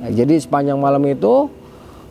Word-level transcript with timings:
Nah, 0.00 0.10
jadi 0.12 0.40
sepanjang 0.40 0.80
malam 0.80 1.04
itu 1.08 1.48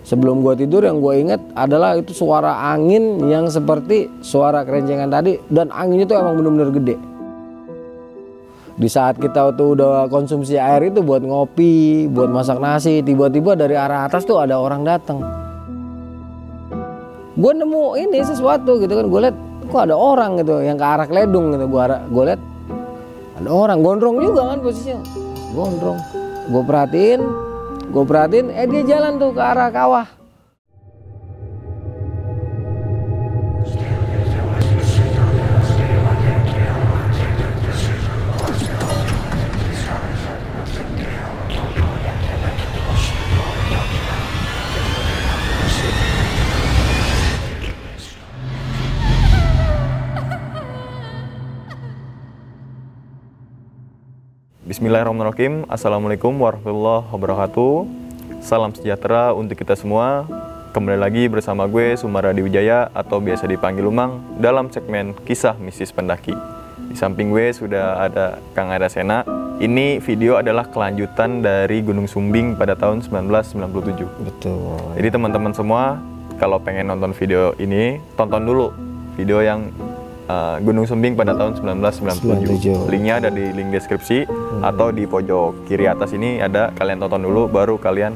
sebelum 0.06 0.46
gua 0.46 0.54
tidur 0.54 0.86
yang 0.86 1.02
gua 1.02 1.18
inget 1.18 1.42
adalah 1.58 1.98
itu 1.98 2.14
suara 2.14 2.74
angin 2.74 3.22
yang 3.30 3.50
seperti 3.50 4.10
suara 4.22 4.62
kerencengan 4.66 5.10
tadi 5.10 5.42
dan 5.50 5.74
anginnya 5.74 6.06
tuh 6.06 6.18
emang 6.22 6.38
bener-bener 6.38 6.72
gede 6.76 6.96
di 8.80 8.88
saat 8.88 9.20
kita 9.20 9.52
tuh 9.60 9.76
udah 9.76 10.08
konsumsi 10.08 10.56
air 10.56 10.88
itu 10.88 11.04
buat 11.04 11.20
ngopi, 11.20 12.08
buat 12.08 12.32
masak 12.32 12.64
nasi, 12.64 13.04
tiba-tiba 13.04 13.52
dari 13.52 13.76
arah 13.76 14.08
atas 14.08 14.24
tuh 14.24 14.40
ada 14.40 14.56
orang 14.56 14.88
datang. 14.88 15.20
Gue 17.36 17.52
nemu 17.52 18.00
ini 18.00 18.24
sesuatu 18.24 18.80
gitu 18.80 18.96
kan, 18.96 19.06
gue 19.12 19.20
liat 19.28 19.38
kok 19.68 19.84
ada 19.84 20.00
orang 20.00 20.40
gitu 20.40 20.64
yang 20.64 20.80
ke 20.80 20.86
arah 20.88 21.08
Kledung 21.12 21.52
gitu, 21.52 21.68
gue 21.68 21.84
gue 22.08 22.24
liat 22.32 22.42
ada 23.44 23.50
orang 23.52 23.84
gondrong 23.84 24.16
juga 24.24 24.56
kan 24.56 24.58
posisinya, 24.64 25.04
gondrong. 25.52 26.00
Gue 26.48 26.64
perhatiin, 26.64 27.22
gue 27.90 28.04
perhatiin, 28.06 28.54
eh 28.54 28.70
dia 28.70 28.86
jalan 28.86 29.18
tuh 29.18 29.34
ke 29.34 29.42
arah 29.42 29.74
kawah. 29.74 30.19
Bismillahirrahmanirrahim. 54.70 55.66
Assalamualaikum 55.66 56.30
warahmatullahi 56.30 57.02
wabarakatuh. 57.10 57.90
Salam 58.38 58.70
sejahtera 58.70 59.34
untuk 59.34 59.58
kita 59.58 59.74
semua. 59.74 60.30
Kembali 60.78 61.02
lagi 61.02 61.26
bersama 61.26 61.66
gue 61.66 61.98
Sumaradi 61.98 62.46
Wijaya 62.46 62.86
atau 62.94 63.18
biasa 63.18 63.50
dipanggil 63.50 63.82
Lumang 63.82 64.22
dalam 64.38 64.70
segmen 64.70 65.18
kisah 65.26 65.58
mistis 65.58 65.90
pendaki. 65.90 66.38
Di 66.86 66.94
samping 66.94 67.34
gue 67.34 67.50
sudah 67.50 67.98
ada 67.98 68.38
Kang 68.54 68.70
Ada 68.70 68.94
Sena. 68.94 69.26
Ini 69.58 70.06
video 70.06 70.38
adalah 70.38 70.70
kelanjutan 70.70 71.42
dari 71.42 71.82
Gunung 71.82 72.06
Sumbing 72.06 72.54
pada 72.54 72.78
tahun 72.78 73.02
1997 73.02 74.06
Betul. 74.22 74.78
Jadi 75.02 75.10
teman-teman 75.10 75.50
semua 75.50 75.98
kalau 76.38 76.62
pengen 76.62 76.94
nonton 76.94 77.10
video 77.18 77.58
ini 77.58 77.98
tonton 78.14 78.46
dulu 78.46 78.70
video 79.18 79.42
yang 79.42 79.74
uh, 80.30 80.56
Gunung 80.62 80.86
Sumbing 80.86 81.18
pada 81.18 81.34
tahun 81.34 81.58
1997. 81.58 82.88
97. 82.88 82.94
Linknya 82.94 83.14
ada 83.20 83.30
di 83.34 83.50
link 83.50 83.74
deskripsi 83.74 84.30
atau 84.62 84.94
di 84.94 85.10
pojok 85.10 85.66
kiri 85.66 85.90
atas 85.90 86.14
ini 86.14 86.40
ada 86.40 86.70
kalian 86.78 87.02
tonton 87.02 87.26
dulu 87.26 87.50
baru 87.50 87.76
kalian 87.82 88.14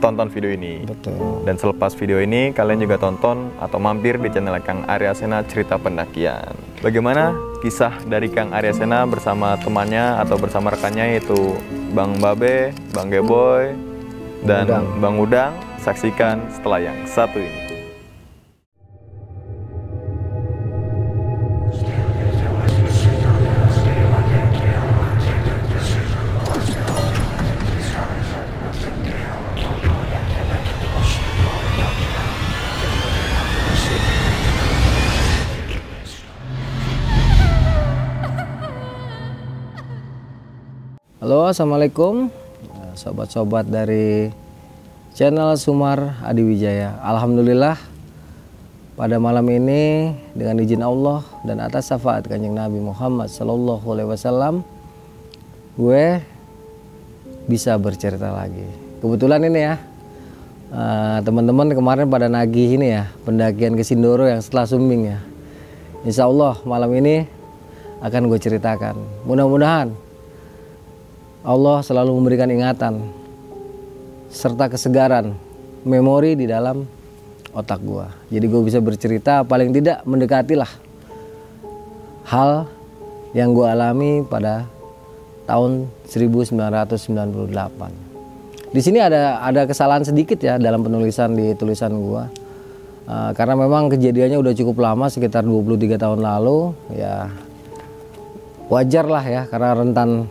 tonton 0.00 0.32
video 0.32 0.50
ini. 0.56 0.88
Betul. 0.88 1.44
Dan 1.44 1.60
selepas 1.60 1.92
video 1.92 2.18
ini 2.24 2.56
kalian 2.56 2.80
juga 2.80 2.96
tonton 2.96 3.52
atau 3.60 3.76
mampir 3.76 4.16
di 4.16 4.32
channel 4.32 4.56
Kang 4.64 4.88
Arya 4.88 5.12
Sena 5.12 5.44
Cerita 5.44 5.76
Pendakian. 5.76 6.56
Bagaimana 6.80 7.36
kisah 7.60 8.00
dari 8.08 8.32
Kang 8.32 8.56
Arya 8.56 8.72
Sena 8.72 9.04
bersama 9.04 9.60
temannya 9.60 10.16
atau 10.24 10.40
bersama 10.40 10.72
rekannya 10.72 11.14
yaitu 11.14 11.54
Bang 11.92 12.16
Babe, 12.16 12.72
Bang 12.96 13.12
Geboy, 13.12 13.76
dan 14.48 14.64
Udang. 14.66 14.86
Bang 14.98 15.16
Udang. 15.20 15.52
Saksikan 15.80 16.44
setelah 16.52 16.92
yang 16.92 16.96
satu 17.08 17.40
ini. 17.40 17.69
Assalamualaikum, 41.50 42.30
sobat-sobat 42.94 43.66
dari 43.66 44.30
channel 45.18 45.58
Sumar 45.58 46.22
Adi 46.22 46.46
Wijaya. 46.46 46.94
Alhamdulillah, 47.02 47.74
pada 48.94 49.18
malam 49.18 49.42
ini 49.50 50.14
dengan 50.30 50.62
izin 50.62 50.78
Allah 50.78 51.26
dan 51.42 51.58
atas 51.58 51.90
syafaat 51.90 52.30
kanjeng 52.30 52.54
Nabi 52.54 52.78
Muhammad 52.78 53.34
Sallallahu 53.34 53.82
Alaihi 53.82 54.08
Wasallam, 54.14 54.62
gue 55.74 56.22
bisa 57.50 57.74
bercerita 57.82 58.30
lagi. 58.30 58.70
Kebetulan 59.02 59.42
ini 59.42 59.58
ya, 59.58 59.74
eh, 60.70 61.18
teman-teman 61.26 61.74
kemarin 61.74 62.06
pada 62.06 62.30
nagih 62.30 62.78
ini 62.78 62.94
ya, 62.94 63.10
pendakian 63.26 63.74
ke 63.74 63.82
Sindoro 63.82 64.22
yang 64.30 64.38
setelah 64.38 64.70
Sumbing 64.70 65.02
ya. 65.02 65.18
Insya 66.06 66.30
Allah 66.30 66.62
malam 66.62 66.94
ini 66.94 67.26
akan 68.06 68.30
gue 68.30 68.38
ceritakan. 68.38 69.26
Mudah-mudahan 69.26 70.09
Allah 71.40 71.80
selalu 71.80 72.20
memberikan 72.20 72.52
ingatan 72.52 73.00
serta 74.28 74.68
kesegaran 74.68 75.32
memori 75.88 76.36
di 76.36 76.44
dalam 76.44 76.84
otak 77.56 77.80
gua. 77.80 78.12
Jadi 78.28 78.46
gue 78.46 78.62
bisa 78.62 78.78
bercerita 78.78 79.42
paling 79.42 79.72
tidak 79.72 80.04
mendekatilah 80.04 80.68
hal 82.28 82.68
yang 83.32 83.56
gua 83.56 83.72
alami 83.72 84.20
pada 84.28 84.68
tahun 85.48 85.88
1998. 86.06 88.70
Di 88.70 88.80
sini 88.84 89.02
ada 89.02 89.42
ada 89.42 89.66
kesalahan 89.66 90.06
sedikit 90.06 90.38
ya 90.38 90.60
dalam 90.60 90.84
penulisan 90.84 91.34
di 91.34 91.56
tulisan 91.58 91.90
gua. 91.98 92.30
Eh, 93.10 93.30
karena 93.34 93.58
memang 93.58 93.90
kejadiannya 93.90 94.38
udah 94.38 94.54
cukup 94.54 94.86
lama 94.86 95.10
sekitar 95.10 95.42
23 95.42 95.98
tahun 95.98 96.22
lalu 96.22 96.70
ya 96.94 97.26
wajar 98.70 99.10
lah 99.10 99.24
ya 99.26 99.42
karena 99.50 99.74
rentan 99.74 100.30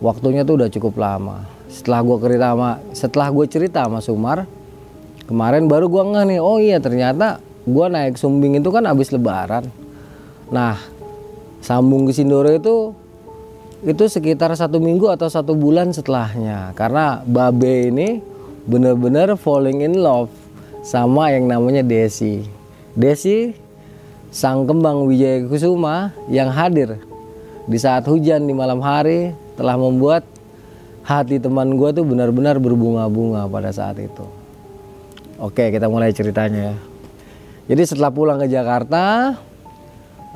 waktunya 0.00 0.42
tuh 0.44 0.60
udah 0.60 0.68
cukup 0.70 0.94
lama. 1.00 1.46
Setelah 1.66 2.00
gue 2.04 2.16
cerita 2.22 2.46
sama 2.54 2.70
setelah 2.94 3.28
gue 3.32 3.46
cerita 3.50 3.78
sama 3.84 3.98
Sumar 4.00 4.38
kemarin 5.26 5.66
baru 5.66 5.90
gue 5.90 6.02
ngeh 6.14 6.24
nih 6.30 6.40
oh 6.40 6.58
iya 6.62 6.78
ternyata 6.78 7.42
gue 7.66 7.86
naik 7.90 8.14
Sumbing 8.14 8.62
itu 8.62 8.70
kan 8.70 8.86
habis 8.86 9.10
Lebaran. 9.10 9.66
Nah 10.54 10.78
sambung 11.58 12.06
ke 12.06 12.14
Sindoro 12.14 12.54
itu 12.54 12.94
itu 13.84 14.04
sekitar 14.08 14.54
satu 14.54 14.78
minggu 14.78 15.10
atau 15.10 15.26
satu 15.26 15.52
bulan 15.58 15.90
setelahnya. 15.90 16.72
Karena 16.78 17.20
Babe 17.26 17.90
ini 17.90 18.22
bener-bener 18.66 19.34
falling 19.38 19.82
in 19.82 19.98
love 19.98 20.30
sama 20.86 21.34
yang 21.34 21.50
namanya 21.50 21.82
Desi. 21.82 22.46
Desi 22.94 23.52
sang 24.30 24.64
kembang 24.64 25.06
Wijaya 25.06 25.44
Kusuma 25.46 26.14
yang 26.30 26.50
hadir 26.50 26.98
di 27.66 27.78
saat 27.78 28.06
hujan 28.06 28.46
di 28.46 28.54
malam 28.54 28.78
hari 28.78 29.34
telah 29.56 29.74
membuat 29.80 30.22
hati 31.02 31.40
teman 31.40 31.74
gue 31.74 31.90
tuh 31.96 32.04
benar-benar 32.04 32.60
berbunga-bunga 32.60 33.48
pada 33.48 33.72
saat 33.72 33.96
itu. 33.98 34.24
Oke, 35.36 35.68
kita 35.68 35.90
mulai 35.90 36.16
ceritanya 36.16 36.72
ya. 36.72 36.76
Jadi 37.66 37.82
setelah 37.82 38.14
pulang 38.14 38.38
ke 38.38 38.46
Jakarta, 38.46 39.34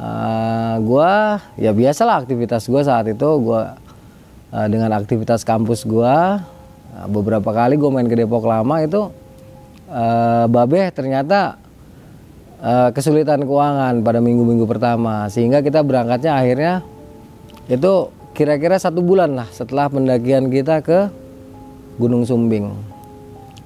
eh, 0.01 0.75
gua 0.83 1.39
ya 1.55 1.71
biasalah 1.71 2.25
aktivitas 2.25 2.67
gue 2.67 2.83
saat 2.83 3.07
itu 3.07 3.29
gua 3.41 3.77
eh, 4.51 4.67
dengan 4.67 4.91
aktivitas 4.97 5.45
kampus 5.45 5.85
gua 5.85 6.43
eh, 6.97 7.07
beberapa 7.07 7.53
kali 7.53 7.77
gue 7.77 7.91
main 7.93 8.09
ke 8.09 8.17
Depok 8.17 8.45
lama 8.49 8.81
itu 8.83 9.13
eh, 9.93 10.45
Babe 10.49 10.91
ternyata 10.91 11.61
eh, 12.65 12.89
kesulitan 12.97 13.45
keuangan 13.45 14.01
pada 14.01 14.19
minggu-minggu 14.19 14.65
pertama 14.65 15.29
sehingga 15.29 15.61
kita 15.61 15.85
berangkatnya 15.85 16.33
akhirnya 16.35 16.75
itu 17.71 18.11
kira-kira 18.41 18.81
satu 18.81 19.05
bulan 19.05 19.37
lah 19.37 19.45
setelah 19.53 19.93
pendakian 19.93 20.49
kita 20.49 20.81
ke 20.81 21.13
Gunung 22.01 22.25
Sumbing. 22.25 22.73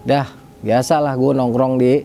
Dah 0.02 0.26
biasa 0.66 0.98
lah 0.98 1.14
gue 1.14 1.30
nongkrong 1.30 1.78
di 1.78 2.02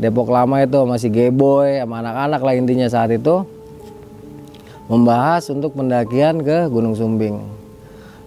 Depok 0.00 0.32
lama 0.32 0.56
itu 0.64 0.80
masih 0.88 1.12
geboy 1.12 1.84
sama 1.84 2.00
anak-anak 2.00 2.40
lah 2.40 2.54
intinya 2.56 2.88
saat 2.88 3.12
itu 3.12 3.44
membahas 4.88 5.52
untuk 5.52 5.76
pendakian 5.76 6.40
ke 6.40 6.72
Gunung 6.72 6.96
Sumbing. 6.96 7.44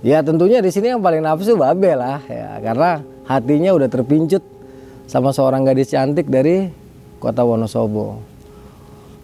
Ya 0.06 0.22
tentunya 0.22 0.62
di 0.62 0.70
sini 0.70 0.94
yang 0.94 1.02
paling 1.02 1.26
nafsu 1.26 1.58
Babe 1.58 1.98
lah 1.98 2.22
ya 2.30 2.62
karena 2.62 3.02
hatinya 3.26 3.74
udah 3.74 3.90
terpincut 3.90 4.46
sama 5.10 5.34
seorang 5.34 5.66
gadis 5.66 5.90
cantik 5.90 6.30
dari 6.30 6.70
kota 7.18 7.42
Wonosobo. 7.42 8.22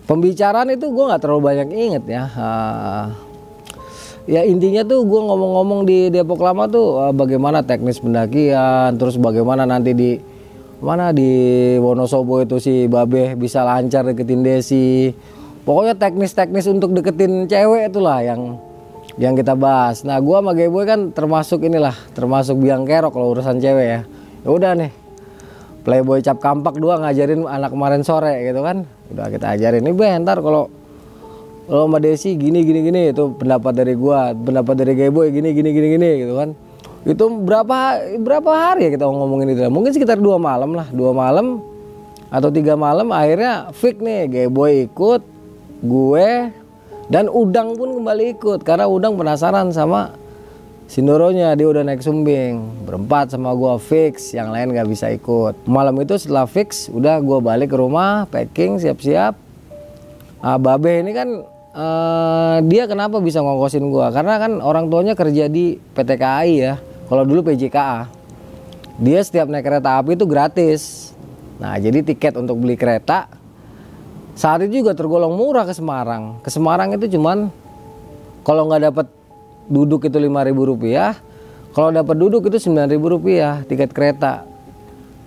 Pembicaraan 0.09 0.73
itu 0.73 0.89
gue 0.89 1.05
nggak 1.13 1.21
terlalu 1.21 1.41
banyak 1.45 1.69
inget 1.77 2.03
ya. 2.09 2.25
Ah, 2.33 3.26
ya 4.27 4.43
intinya 4.43 4.83
tuh 4.83 5.07
gue 5.07 5.21
ngomong-ngomong 5.23 5.87
di 5.87 6.11
Depok 6.11 6.43
Lama 6.43 6.67
tuh 6.67 7.07
eh, 7.07 7.13
bagaimana 7.15 7.63
teknis 7.63 8.03
pendakian, 8.03 8.99
terus 8.99 9.15
bagaimana 9.15 9.63
nanti 9.63 9.95
di 9.95 10.11
mana 10.77 11.09
di 11.09 11.31
Wonosobo 11.81 12.43
itu 12.43 12.61
si 12.61 12.85
Babe 12.85 13.33
bisa 13.33 13.65
lancar 13.65 14.05
deketin 14.05 14.45
Desi. 14.45 15.09
Pokoknya 15.65 15.97
teknis-teknis 15.99 16.69
untuk 16.69 16.95
deketin 16.95 17.49
cewek 17.49 17.91
itulah 17.91 18.23
yang 18.23 18.61
yang 19.17 19.33
kita 19.33 19.57
bahas. 19.57 20.05
Nah, 20.05 20.15
gua 20.21 20.39
sama 20.39 20.53
Gayboy 20.53 20.85
kan 20.85 21.11
termasuk 21.11 21.65
inilah, 21.65 21.97
termasuk 22.13 22.55
biang 22.61 22.85
kerok 22.85 23.11
kalau 23.11 23.33
urusan 23.33 23.57
cewek 23.57 23.87
ya. 23.89 24.01
Ya 24.45 24.49
udah 24.53 24.71
nih. 24.77 24.91
Playboy 25.81 26.19
cap 26.19 26.43
kampak 26.43 26.77
dua 26.77 26.99
ngajarin 26.99 27.47
anak 27.47 27.71
kemarin 27.71 28.03
sore 28.03 28.43
gitu 28.43 28.59
kan. 28.59 28.85
Udah 29.11 29.27
kita 29.31 29.55
ajarin 29.55 29.83
nih 29.87 29.95
bentar 29.95 30.37
kalau 30.39 30.67
kalau 31.67 31.91
sama 31.91 31.99
Desi 31.99 32.39
gini 32.39 32.63
gini 32.63 32.79
gini 32.79 33.11
itu 33.11 33.35
pendapat 33.35 33.75
dari 33.75 33.93
gua, 33.93 34.31
pendapat 34.31 34.75
dari 34.79 34.95
Gayboy 34.95 35.35
gini 35.35 35.51
gini 35.51 35.69
gini 35.75 35.87
gini 35.99 36.09
gitu 36.23 36.33
kan. 36.39 36.49
Itu 37.03 37.27
berapa 37.43 37.77
berapa 38.23 38.51
hari 38.51 38.87
ya 38.87 38.89
kita 38.95 39.03
ngomongin 39.03 39.51
itu? 39.51 39.67
Mungkin 39.67 39.91
sekitar 39.91 40.17
dua 40.17 40.39
malam 40.39 40.71
lah, 40.71 40.87
dua 40.89 41.11
malam 41.11 41.59
atau 42.27 42.51
tiga 42.51 42.79
malam 42.79 43.11
akhirnya 43.11 43.71
fix 43.75 43.99
nih 43.99 44.27
Gayboy 44.31 44.87
ikut, 44.87 45.21
gue 45.83 46.27
dan 47.07 47.31
Udang 47.31 47.79
pun 47.79 47.95
kembali 47.95 48.35
ikut 48.35 48.67
karena 48.67 48.87
Udang 48.87 49.15
penasaran 49.15 49.71
sama 49.71 50.11
Sindoronya 50.87 51.51
dia 51.59 51.67
udah 51.67 51.83
naik 51.83 51.99
sumbing 51.99 52.87
berempat 52.87 53.35
sama 53.35 53.51
gua 53.51 53.75
fix 53.75 54.31
yang 54.31 54.55
lain 54.55 54.71
nggak 54.71 54.87
bisa 54.87 55.11
ikut 55.11 55.67
malam 55.67 55.99
itu 55.99 56.15
setelah 56.15 56.47
fix 56.47 56.87
udah 56.87 57.19
gua 57.19 57.43
balik 57.43 57.75
ke 57.75 57.77
rumah 57.79 58.23
packing 58.31 58.79
siap-siap 58.79 59.35
ah, 60.39 60.55
Babe 60.55 61.03
ini 61.03 61.11
kan 61.11 61.43
uh, 61.77 62.57
dia 62.65 62.89
kenapa 62.89 63.21
bisa 63.21 63.37
ngongkosin 63.45 63.85
gua 63.93 64.09
karena 64.09 64.41
kan 64.41 64.57
orang 64.65 64.89
tuanya 64.89 65.13
kerja 65.13 65.45
di 65.45 65.77
PT 65.93 66.09
KAI 66.17 66.53
ya 66.57 66.73
kalau 67.05 67.21
dulu 67.23 67.53
PJKA 67.53 68.09
dia 68.97 69.19
setiap 69.21 69.45
naik 69.45 69.61
kereta 69.61 70.01
api 70.01 70.17
itu 70.17 70.25
gratis 70.25 71.13
nah 71.61 71.77
jadi 71.77 72.01
tiket 72.01 72.33
untuk 72.41 72.57
beli 72.57 72.73
kereta 72.73 73.37
saat 74.37 74.61
itu 74.61 74.85
juga 74.85 74.93
tergolong 74.93 75.33
murah 75.33 75.65
ke 75.65 75.73
Semarang. 75.73 76.37
Ke 76.45 76.53
Semarang 76.53 76.93
itu 76.93 77.17
cuman 77.17 77.49
kalau 78.45 78.69
nggak 78.69 78.93
dapat 78.93 79.07
duduk 79.65 80.05
itu 80.05 80.17
lima 80.21 80.45
ribu 80.45 80.69
rupiah, 80.69 81.17
kalau 81.73 81.89
dapat 81.89 82.13
duduk 82.21 82.45
itu 82.45 82.61
sembilan 82.61 82.85
ribu 82.85 83.17
rupiah 83.17 83.65
tiket 83.65 83.89
kereta. 83.89 84.45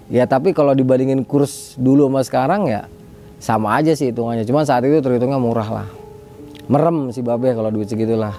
Ya 0.07 0.31
tapi 0.31 0.55
kalau 0.55 0.79
dibandingin 0.79 1.27
kurs 1.27 1.75
dulu 1.75 2.07
sama 2.07 2.23
sekarang 2.23 2.71
ya 2.71 2.87
sama 3.43 3.83
aja 3.83 3.99
sih 3.99 4.15
hitungannya. 4.15 4.47
Cuman 4.47 4.63
saat 4.63 4.87
itu 4.87 5.03
terhitungnya 5.03 5.43
murah 5.43 5.67
lah. 5.67 6.00
Merem 6.71 7.11
si 7.11 7.19
babe 7.19 7.51
kalau 7.51 7.75
duit 7.75 7.91
segitulah. 7.91 8.39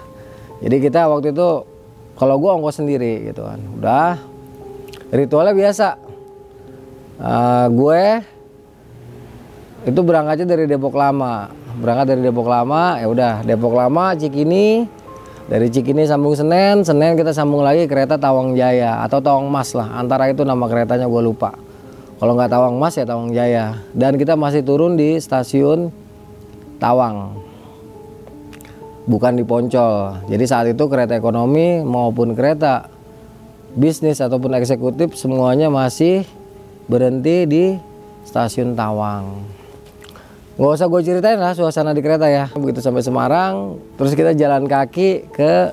Jadi 0.64 0.76
kita 0.80 1.04
waktu 1.04 1.36
itu 1.36 1.68
kalau 2.16 2.40
gua 2.40 2.56
ongkos 2.56 2.80
sendiri 2.80 3.28
gitu 3.28 3.44
kan. 3.44 3.60
Udah 3.76 4.16
ritualnya 5.12 5.52
biasa. 5.52 5.88
Uh, 7.22 7.66
gue 7.70 8.02
itu 9.84 10.00
berangkatnya 10.00 10.46
dari 10.56 10.64
Depok 10.64 10.96
Lama. 10.96 11.52
Berangkat 11.78 12.16
dari 12.16 12.22
Depok 12.24 12.48
Lama 12.48 12.96
ya 12.98 13.06
udah. 13.06 13.34
Depok 13.44 13.76
Lama 13.76 14.16
Cikini 14.16 14.88
dari 15.46 15.68
Cikini 15.68 16.08
sambung 16.08 16.32
Senen. 16.32 16.82
Senen 16.82 17.14
kita 17.14 17.36
sambung 17.36 17.60
lagi 17.60 17.84
kereta 17.84 18.16
Tawang 18.16 18.56
Jaya 18.56 19.04
atau 19.04 19.20
Tawang 19.20 19.52
Mas 19.52 19.76
lah. 19.76 19.92
Antara 19.92 20.32
itu 20.32 20.42
nama 20.42 20.64
keretanya 20.66 21.04
gue 21.04 21.22
lupa. 21.22 21.52
Kalau 22.16 22.32
nggak 22.38 22.50
Tawang 22.50 22.80
Mas 22.80 22.96
ya 22.96 23.04
Tawang 23.04 23.30
Jaya. 23.36 23.76
Dan 23.92 24.16
kita 24.16 24.34
masih 24.34 24.64
turun 24.64 24.96
di 24.96 25.20
stasiun 25.20 25.92
Tawang 26.80 27.41
bukan 29.06 29.38
di 29.38 29.44
Poncol. 29.46 30.22
Jadi 30.30 30.44
saat 30.46 30.66
itu 30.70 30.84
kereta 30.86 31.18
ekonomi 31.18 31.82
maupun 31.82 32.34
kereta 32.38 32.86
bisnis 33.72 34.20
ataupun 34.20 34.52
eksekutif 34.58 35.16
semuanya 35.16 35.72
masih 35.72 36.28
berhenti 36.86 37.48
di 37.48 37.64
stasiun 38.28 38.76
Tawang. 38.76 39.42
Nggak 40.52 40.72
usah 40.76 40.86
gue 40.86 41.00
ceritain 41.00 41.40
lah 41.40 41.56
suasana 41.56 41.96
di 41.96 42.04
kereta 42.04 42.28
ya. 42.28 42.52
Begitu 42.52 42.84
sampai 42.84 43.00
Semarang 43.00 43.80
terus 43.96 44.12
kita 44.12 44.36
jalan 44.36 44.68
kaki 44.68 45.32
ke 45.32 45.72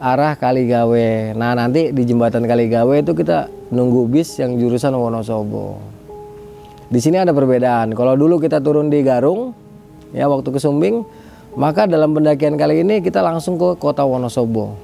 arah 0.00 0.34
Kaligawe. 0.34 1.36
Nah 1.36 1.52
nanti 1.54 1.92
di 1.92 2.02
jembatan 2.02 2.48
Kaligawe 2.48 2.96
itu 2.98 3.12
kita 3.12 3.52
nunggu 3.70 4.08
bis 4.08 4.40
yang 4.40 4.56
jurusan 4.56 4.96
Wonosobo. 4.96 5.78
Di 6.88 7.00
sini 7.00 7.20
ada 7.20 7.36
perbedaan. 7.36 7.92
Kalau 7.92 8.16
dulu 8.16 8.40
kita 8.40 8.60
turun 8.64 8.88
di 8.88 9.04
Garung 9.04 9.52
ya 10.16 10.26
waktu 10.32 10.48
ke 10.48 10.58
Sumbing 10.58 11.23
maka 11.54 11.86
dalam 11.86 12.14
pendakian 12.14 12.54
kali 12.58 12.82
ini 12.82 13.02
kita 13.02 13.22
langsung 13.22 13.58
ke 13.58 13.78
kota 13.78 14.02
Wonosobo 14.06 14.74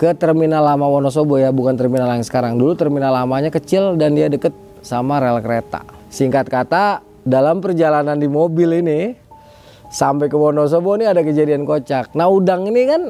ke 0.00 0.12
terminal 0.16 0.64
lama 0.64 0.88
Wonosobo 0.88 1.38
ya 1.38 1.54
bukan 1.54 1.76
terminal 1.76 2.10
yang 2.12 2.24
sekarang 2.24 2.56
dulu 2.56 2.74
terminal 2.74 3.12
lamanya 3.12 3.52
kecil 3.52 3.94
dan 4.00 4.16
dia 4.16 4.26
deket 4.28 4.52
sama 4.84 5.20
rel 5.20 5.40
kereta 5.40 5.86
singkat 6.10 6.48
kata 6.50 7.04
dalam 7.24 7.64
perjalanan 7.64 8.20
di 8.20 8.28
mobil 8.28 8.84
ini 8.84 9.24
sampai 9.94 10.26
ke 10.26 10.34
Wonosobo 10.34 10.98
ini 10.98 11.06
ada 11.06 11.22
kejadian 11.22 11.62
kocak. 11.62 12.12
Nah 12.18 12.26
udang 12.26 12.66
ini 12.66 12.82
kan 12.84 13.02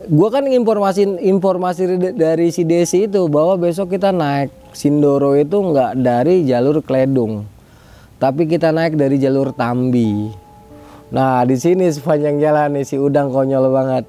gue 0.00 0.28
kan 0.28 0.44
informasi 0.44 1.24
informasi 1.24 2.16
dari 2.16 2.52
si 2.52 2.64
Desi 2.64 3.08
itu 3.08 3.24
bahwa 3.28 3.56
besok 3.56 3.96
kita 3.96 4.12
naik 4.12 4.52
Sindoro 4.76 5.34
itu 5.34 5.56
nggak 5.56 5.98
dari 5.98 6.46
jalur 6.46 6.84
Kledung, 6.84 7.42
tapi 8.22 8.46
kita 8.46 8.70
naik 8.70 8.94
dari 8.94 9.18
jalur 9.18 9.50
Tambi. 9.50 10.30
Nah 11.10 11.42
di 11.42 11.58
sini 11.58 11.90
sepanjang 11.90 12.38
jalan 12.38 12.78
nih 12.78 12.84
si 12.86 12.96
udang 12.96 13.34
konyol 13.34 13.70
banget. 13.70 14.06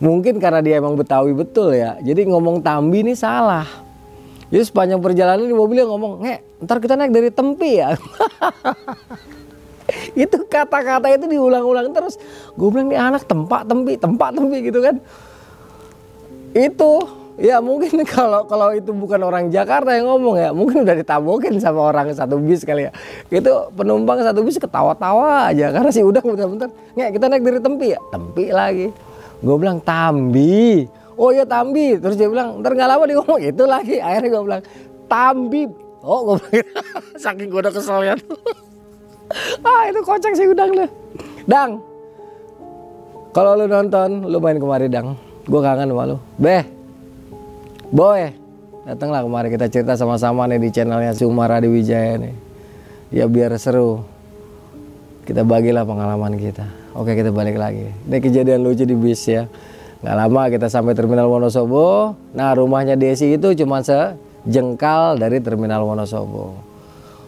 Mungkin 0.00 0.40
karena 0.40 0.64
dia 0.64 0.80
emang 0.80 0.96
Betawi 0.96 1.36
betul 1.36 1.76
ya, 1.76 2.00
jadi 2.00 2.24
ngomong 2.24 2.64
Tambi 2.64 3.04
ini 3.04 3.12
salah. 3.12 3.68
Jadi 4.48 4.64
sepanjang 4.64 4.98
perjalanan 4.98 5.44
di 5.44 5.52
mobilnya 5.52 5.84
ngomong, 5.86 6.24
"Nge, 6.24 6.64
ntar 6.64 6.80
kita 6.80 6.96
naik 6.96 7.12
dari 7.12 7.28
Tempi 7.28 7.84
ya." 7.84 7.92
itu 10.24 10.36
kata-kata 10.48 11.12
itu 11.12 11.28
diulang-ulang 11.28 11.92
terus. 11.92 12.16
Gue 12.56 12.72
bilang, 12.72 12.88
"Nih 12.88 12.96
anak 12.96 13.28
tempat 13.28 13.68
Tempi, 13.68 14.00
tempat 14.00 14.32
Tempi 14.32 14.56
gitu 14.64 14.80
kan." 14.80 14.96
Itu 16.56 17.19
ya 17.40 17.58
mungkin 17.64 18.04
kalau 18.14 18.44
kalau 18.44 18.70
itu 18.76 18.92
bukan 18.92 19.18
orang 19.24 19.48
Jakarta 19.48 19.96
yang 19.96 20.12
ngomong 20.12 20.36
ya, 20.36 20.50
mungkin 20.52 20.84
udah 20.84 20.94
ditabokin 20.94 21.56
sama 21.58 21.90
orang 21.90 22.12
satu 22.12 22.36
bis 22.36 22.62
kali 22.62 22.86
ya. 22.86 22.92
Itu 23.32 23.72
penumpang 23.74 24.20
satu 24.20 24.44
bis 24.44 24.60
ketawa-tawa 24.60 25.50
aja 25.50 25.72
karena 25.72 25.90
sih 25.90 26.04
udah 26.04 26.20
bentar-bentar, 26.20 26.68
"Nge, 26.94 27.06
kita 27.16 27.24
naik 27.26 27.42
dari 27.42 27.58
Tempi 27.58 27.86
ya." 27.96 28.00
Tempi 28.12 28.44
lagi. 28.52 28.86
Gue 29.40 29.56
bilang, 29.56 29.80
"Tambi." 29.80 31.00
oh 31.20 31.30
ya 31.36 31.44
Tambi 31.44 32.00
terus 32.00 32.16
dia 32.16 32.32
bilang 32.32 32.64
ntar 32.64 32.72
nggak 32.72 32.88
lama 32.88 33.04
dia 33.04 33.16
ngomong 33.20 33.40
itu 33.44 33.64
lagi 33.68 33.96
akhirnya 34.00 34.28
gue 34.32 34.42
bilang 34.48 34.62
Tambi 35.04 35.62
oh 36.00 36.20
gue 36.32 36.36
bilang 36.48 36.84
saking 37.22 37.52
gue 37.52 37.60
udah 37.60 37.72
kesel 37.76 38.00
ya 38.00 38.16
ah 39.68 39.82
itu 39.92 40.00
kocak 40.00 40.32
sih 40.32 40.48
udang 40.48 40.72
deh 40.72 40.88
dang 41.44 41.84
kalau 43.36 43.52
lu 43.60 43.68
nonton 43.68 44.24
lu 44.24 44.40
main 44.40 44.56
kemari 44.56 44.88
dang 44.88 45.12
gue 45.44 45.60
kangen 45.60 45.92
sama 45.92 46.04
lu 46.08 46.16
beh 46.40 46.79
boy 47.90 48.32
datanglah 48.86 49.22
kemari 49.22 49.48
kita 49.52 49.66
cerita 49.68 49.94
sama-sama 49.94 50.46
nih 50.46 50.58
di 50.62 50.68
channelnya 50.70 51.14
Sumar 51.14 51.50
Adi 51.50 51.68
Wijaya 51.68 52.18
nih 52.18 52.34
ya 53.10 53.26
biar 53.26 53.54
seru 53.60 54.06
kita 55.26 55.42
bagilah 55.44 55.84
pengalaman 55.84 56.38
kita 56.38 56.66
oke 56.96 57.12
kita 57.12 57.34
balik 57.34 57.60
lagi 57.60 57.90
ini 58.08 58.16
kejadian 58.18 58.62
lucu 58.62 58.86
di 58.86 58.96
bis 58.96 59.26
ya 59.26 59.50
Nggak 60.00 60.16
lama 60.16 60.42
kita 60.48 60.66
sampai 60.72 60.96
terminal 60.96 61.28
Wonosobo. 61.28 62.16
Nah 62.32 62.56
rumahnya 62.56 62.96
Desi 62.96 63.36
itu 63.36 63.52
cuma 63.52 63.84
sejengkal 63.84 65.20
dari 65.20 65.44
terminal 65.44 65.84
Wonosobo. 65.84 66.56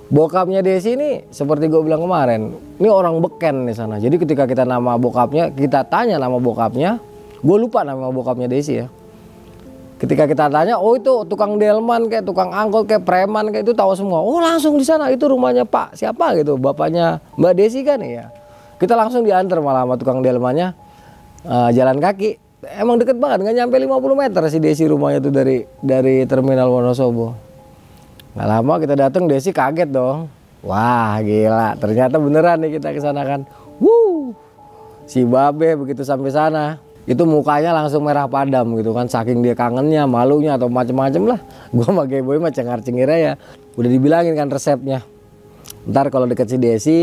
Bokapnya 0.08 0.64
Desi 0.64 0.96
ini 0.96 1.20
seperti 1.28 1.68
gue 1.68 1.80
bilang 1.84 2.04
kemarin, 2.04 2.52
ini 2.80 2.88
orang 2.88 3.20
beken 3.20 3.68
di 3.68 3.76
sana. 3.76 4.00
Jadi 4.00 4.20
ketika 4.20 4.44
kita 4.48 4.64
nama 4.64 4.96
bokapnya, 4.96 5.52
kita 5.52 5.84
tanya 5.88 6.20
nama 6.20 6.36
bokapnya, 6.36 7.00
gue 7.40 7.56
lupa 7.60 7.84
nama 7.84 8.08
bokapnya 8.08 8.48
Desi 8.48 8.80
ya. 8.80 8.88
Ketika 10.02 10.26
kita 10.26 10.50
tanya, 10.50 10.82
oh 10.82 10.98
itu 10.98 11.22
tukang 11.30 11.62
delman 11.62 12.10
kayak 12.10 12.26
tukang 12.26 12.50
angkot 12.50 12.90
kayak 12.90 13.06
preman 13.06 13.54
kayak 13.54 13.62
itu 13.62 13.70
tahu 13.70 13.94
semua. 13.94 14.18
Oh 14.18 14.42
langsung 14.42 14.74
di 14.74 14.82
sana 14.82 15.14
itu 15.14 15.30
rumahnya 15.30 15.62
Pak 15.62 15.94
siapa? 15.94 16.34
Gitu, 16.34 16.58
bapaknya 16.58 17.22
Mbak 17.38 17.52
Desi 17.54 17.86
kan 17.86 18.02
ya. 18.02 18.26
Kita 18.82 18.98
langsung 18.98 19.22
diantar 19.22 19.62
malah 19.62 19.86
sama 19.86 19.94
tukang 19.94 20.18
delmannya 20.18 20.74
uh, 21.46 21.70
jalan 21.70 22.02
kaki. 22.02 22.34
Emang 22.82 22.98
deket 22.98 23.14
banget 23.22 23.46
nggak 23.46 23.56
nyampe 23.62 23.78
50 23.78 24.22
meter 24.26 24.42
si 24.50 24.58
Desi 24.58 24.90
rumahnya 24.90 25.22
tuh 25.22 25.30
dari 25.30 25.62
dari 25.78 26.26
terminal 26.26 26.66
Wonosobo. 26.66 27.38
Nggak 28.34 28.48
lama 28.58 28.74
kita 28.82 28.94
datang 28.98 29.30
Desi 29.30 29.54
kaget 29.54 29.86
dong. 29.86 30.26
Wah 30.66 31.22
gila 31.22 31.78
ternyata 31.78 32.18
beneran 32.18 32.58
nih 32.58 32.82
kita 32.82 32.90
ke 32.90 32.98
sana 32.98 33.22
kan. 33.22 33.46
Wuh, 33.78 34.34
si 35.06 35.22
Babe 35.22 35.78
begitu 35.78 36.02
sampai 36.02 36.34
sana 36.34 36.82
itu 37.02 37.22
mukanya 37.26 37.74
langsung 37.74 38.06
merah 38.06 38.30
padam 38.30 38.78
gitu 38.78 38.94
kan 38.94 39.10
saking 39.10 39.42
dia 39.42 39.58
kangennya 39.58 40.06
malunya 40.06 40.54
atau 40.54 40.70
macem-macem 40.70 41.22
lah. 41.26 41.40
Gua 41.74 41.90
sama 41.90 42.06
Boy 42.06 42.38
mah 42.38 42.54
cengar 42.54 42.78
ya 42.86 43.34
udah 43.74 43.90
dibilangin 43.90 44.38
kan 44.38 44.46
resepnya. 44.52 45.02
Ntar 45.88 46.14
kalau 46.14 46.30
deket 46.30 46.46
si 46.46 46.56
Desi 46.62 47.00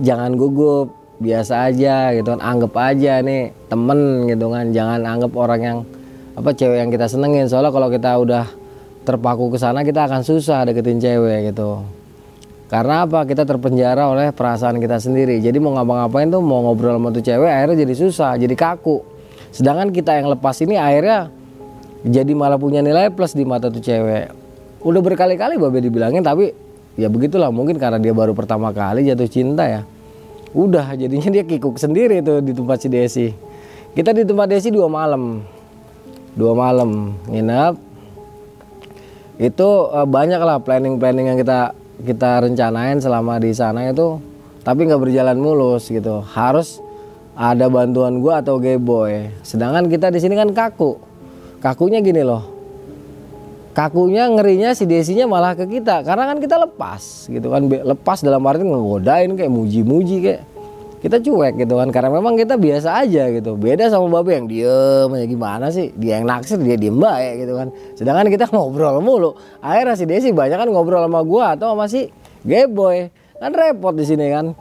jangan 0.00 0.32
gugup 0.32 0.96
biasa 1.20 1.68
aja 1.68 2.16
gitu 2.16 2.32
kan 2.32 2.40
anggap 2.40 2.72
aja 2.80 3.20
nih 3.20 3.52
temen 3.68 4.30
gitu 4.32 4.48
kan. 4.48 4.72
Jangan 4.72 5.04
anggap 5.04 5.32
orang 5.36 5.60
yang 5.60 5.78
apa 6.40 6.56
cewek 6.56 6.80
yang 6.80 6.88
kita 6.88 7.04
senengin. 7.04 7.52
Soalnya 7.52 7.68
kalau 7.68 7.92
kita 7.92 8.16
udah 8.16 8.44
terpaku 9.04 9.52
ke 9.52 9.58
sana 9.60 9.80
kita 9.80 10.08
akan 10.08 10.20
susah 10.24 10.68
deketin 10.68 11.00
cewek 11.00 11.52
gitu 11.52 11.99
karena 12.70 13.02
apa? 13.02 13.26
Kita 13.26 13.42
terpenjara 13.42 14.06
oleh 14.06 14.30
perasaan 14.30 14.78
kita 14.78 15.02
sendiri. 15.02 15.42
Jadi 15.42 15.58
mau 15.58 15.74
ngapa-ngapain 15.74 16.30
tuh 16.30 16.38
mau 16.38 16.62
ngobrol 16.62 16.94
sama 16.94 17.10
tuh 17.10 17.18
cewek 17.26 17.50
akhirnya 17.50 17.82
jadi 17.82 17.94
susah 17.98 18.38
jadi 18.38 18.54
kaku. 18.54 19.02
Sedangkan 19.50 19.90
kita 19.90 20.14
yang 20.14 20.30
lepas 20.30 20.54
ini 20.62 20.78
akhirnya 20.78 21.34
jadi 22.06 22.30
malah 22.38 22.62
punya 22.62 22.78
nilai 22.78 23.10
plus 23.10 23.34
di 23.34 23.42
mata 23.42 23.74
tuh 23.74 23.82
cewek. 23.82 24.30
Udah 24.86 25.02
berkali-kali 25.02 25.58
babe 25.58 25.82
dibilangin 25.82 26.22
tapi 26.22 26.54
ya 26.94 27.10
begitulah 27.10 27.50
mungkin 27.50 27.74
karena 27.74 27.98
dia 27.98 28.14
baru 28.14 28.38
pertama 28.38 28.70
kali 28.70 29.02
jatuh 29.02 29.26
cinta 29.26 29.66
ya. 29.66 29.82
Udah 30.54 30.94
jadinya 30.94 31.26
dia 31.26 31.42
kikuk 31.42 31.74
sendiri 31.74 32.22
tuh 32.22 32.38
di 32.38 32.54
tempat 32.54 32.78
si 32.78 32.86
Desi. 32.86 33.34
Kita 33.98 34.14
di 34.14 34.22
tempat 34.22 34.46
Desi 34.46 34.70
dua 34.70 34.86
malam. 34.86 35.42
Dua 36.38 36.54
malam 36.54 37.18
nginep. 37.26 37.74
Itu 39.42 39.90
banyak 39.90 40.38
lah 40.38 40.62
planning-planning 40.62 41.34
yang 41.34 41.38
kita 41.42 41.74
kita 42.02 42.44
rencanain 42.48 42.98
selama 42.98 43.36
di 43.38 43.52
sana 43.52 43.88
itu 43.88 44.20
tapi 44.60 44.84
nggak 44.84 45.00
berjalan 45.00 45.36
mulus 45.40 45.88
gitu. 45.88 46.20
Harus 46.20 46.80
ada 47.32 47.72
bantuan 47.72 48.20
gua 48.20 48.44
atau 48.44 48.60
gay 48.60 48.76
boy. 48.76 49.32
Sedangkan 49.40 49.88
kita 49.88 50.12
di 50.12 50.20
sini 50.20 50.36
kan 50.36 50.52
kaku. 50.52 51.00
Kakunya 51.64 52.04
gini 52.04 52.20
loh. 52.20 52.44
Kakunya 53.70 54.26
ngerinya 54.28 54.74
si 54.74 54.84
desinya 54.84 55.24
malah 55.30 55.56
ke 55.56 55.64
kita. 55.64 56.04
Karena 56.04 56.28
kan 56.28 56.42
kita 56.42 56.60
lepas 56.60 57.30
gitu 57.32 57.48
kan. 57.48 57.64
Lepas 57.70 58.20
dalam 58.20 58.44
arti 58.44 58.66
ngegodain 58.66 59.32
kayak 59.38 59.52
muji-muji 59.52 60.16
kayak 60.20 60.42
kita 61.00 61.16
cuek 61.16 61.56
gitu 61.56 61.80
kan 61.80 61.88
karena 61.88 62.12
memang 62.12 62.36
kita 62.36 62.60
biasa 62.60 63.00
aja 63.00 63.32
gitu. 63.32 63.56
Beda 63.56 63.88
sama 63.88 64.20
babe 64.20 64.36
yang 64.36 64.44
diem 64.44 65.08
ya 65.16 65.24
gimana 65.24 65.72
sih? 65.72 65.96
Dia 65.96 66.20
yang 66.20 66.28
naksir 66.28 66.60
dia 66.60 66.76
diem 66.76 66.92
baik 66.92 67.48
gitu 67.48 67.52
kan. 67.56 67.68
Sedangkan 67.96 68.28
kita 68.28 68.44
ngobrol 68.54 69.00
mulu. 69.00 69.32
Akhirnya 69.64 69.96
si 69.96 70.04
Desi 70.04 70.28
banyak 70.30 70.60
kan 70.60 70.68
ngobrol 70.68 71.00
sama 71.00 71.24
gua 71.24 71.56
atau 71.56 71.72
sama 71.72 71.88
si 71.88 72.12
boy 72.44 73.08
kan 73.40 73.50
repot 73.56 73.96
di 73.96 74.04
sini 74.04 74.28
kan. 74.28 74.52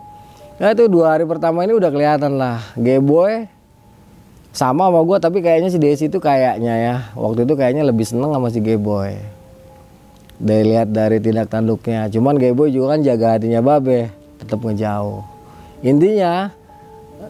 Nah 0.60 0.70
itu 0.72 0.88
dua 0.88 1.20
hari 1.20 1.28
pertama 1.28 1.68
ini 1.68 1.76
udah 1.76 1.92
kelihatan 1.92 2.40
lah. 2.40 2.64
Gay 2.80 3.04
boy 3.04 3.44
sama 4.56 4.88
sama 4.88 5.04
gua 5.04 5.20
tapi 5.20 5.44
kayaknya 5.44 5.70
si 5.70 5.78
Desi 5.78 6.08
itu 6.08 6.24
kayaknya 6.24 6.74
ya 6.80 6.96
waktu 7.20 7.44
itu 7.44 7.54
kayaknya 7.60 7.84
lebih 7.84 8.08
seneng 8.08 8.32
sama 8.32 8.48
si 8.48 8.64
gay 8.64 8.80
boy 8.80 9.14
dari 10.40 10.64
lihat 10.72 10.90
dari 10.96 11.20
tindak 11.20 11.52
tanduknya 11.52 12.08
cuman 12.08 12.40
gay 12.40 12.56
boy 12.56 12.72
juga 12.72 12.96
kan 12.96 13.04
jaga 13.04 13.36
hatinya 13.36 13.60
babe 13.60 14.08
tetap 14.40 14.64
ngejauh 14.64 15.39
intinya 15.82 16.52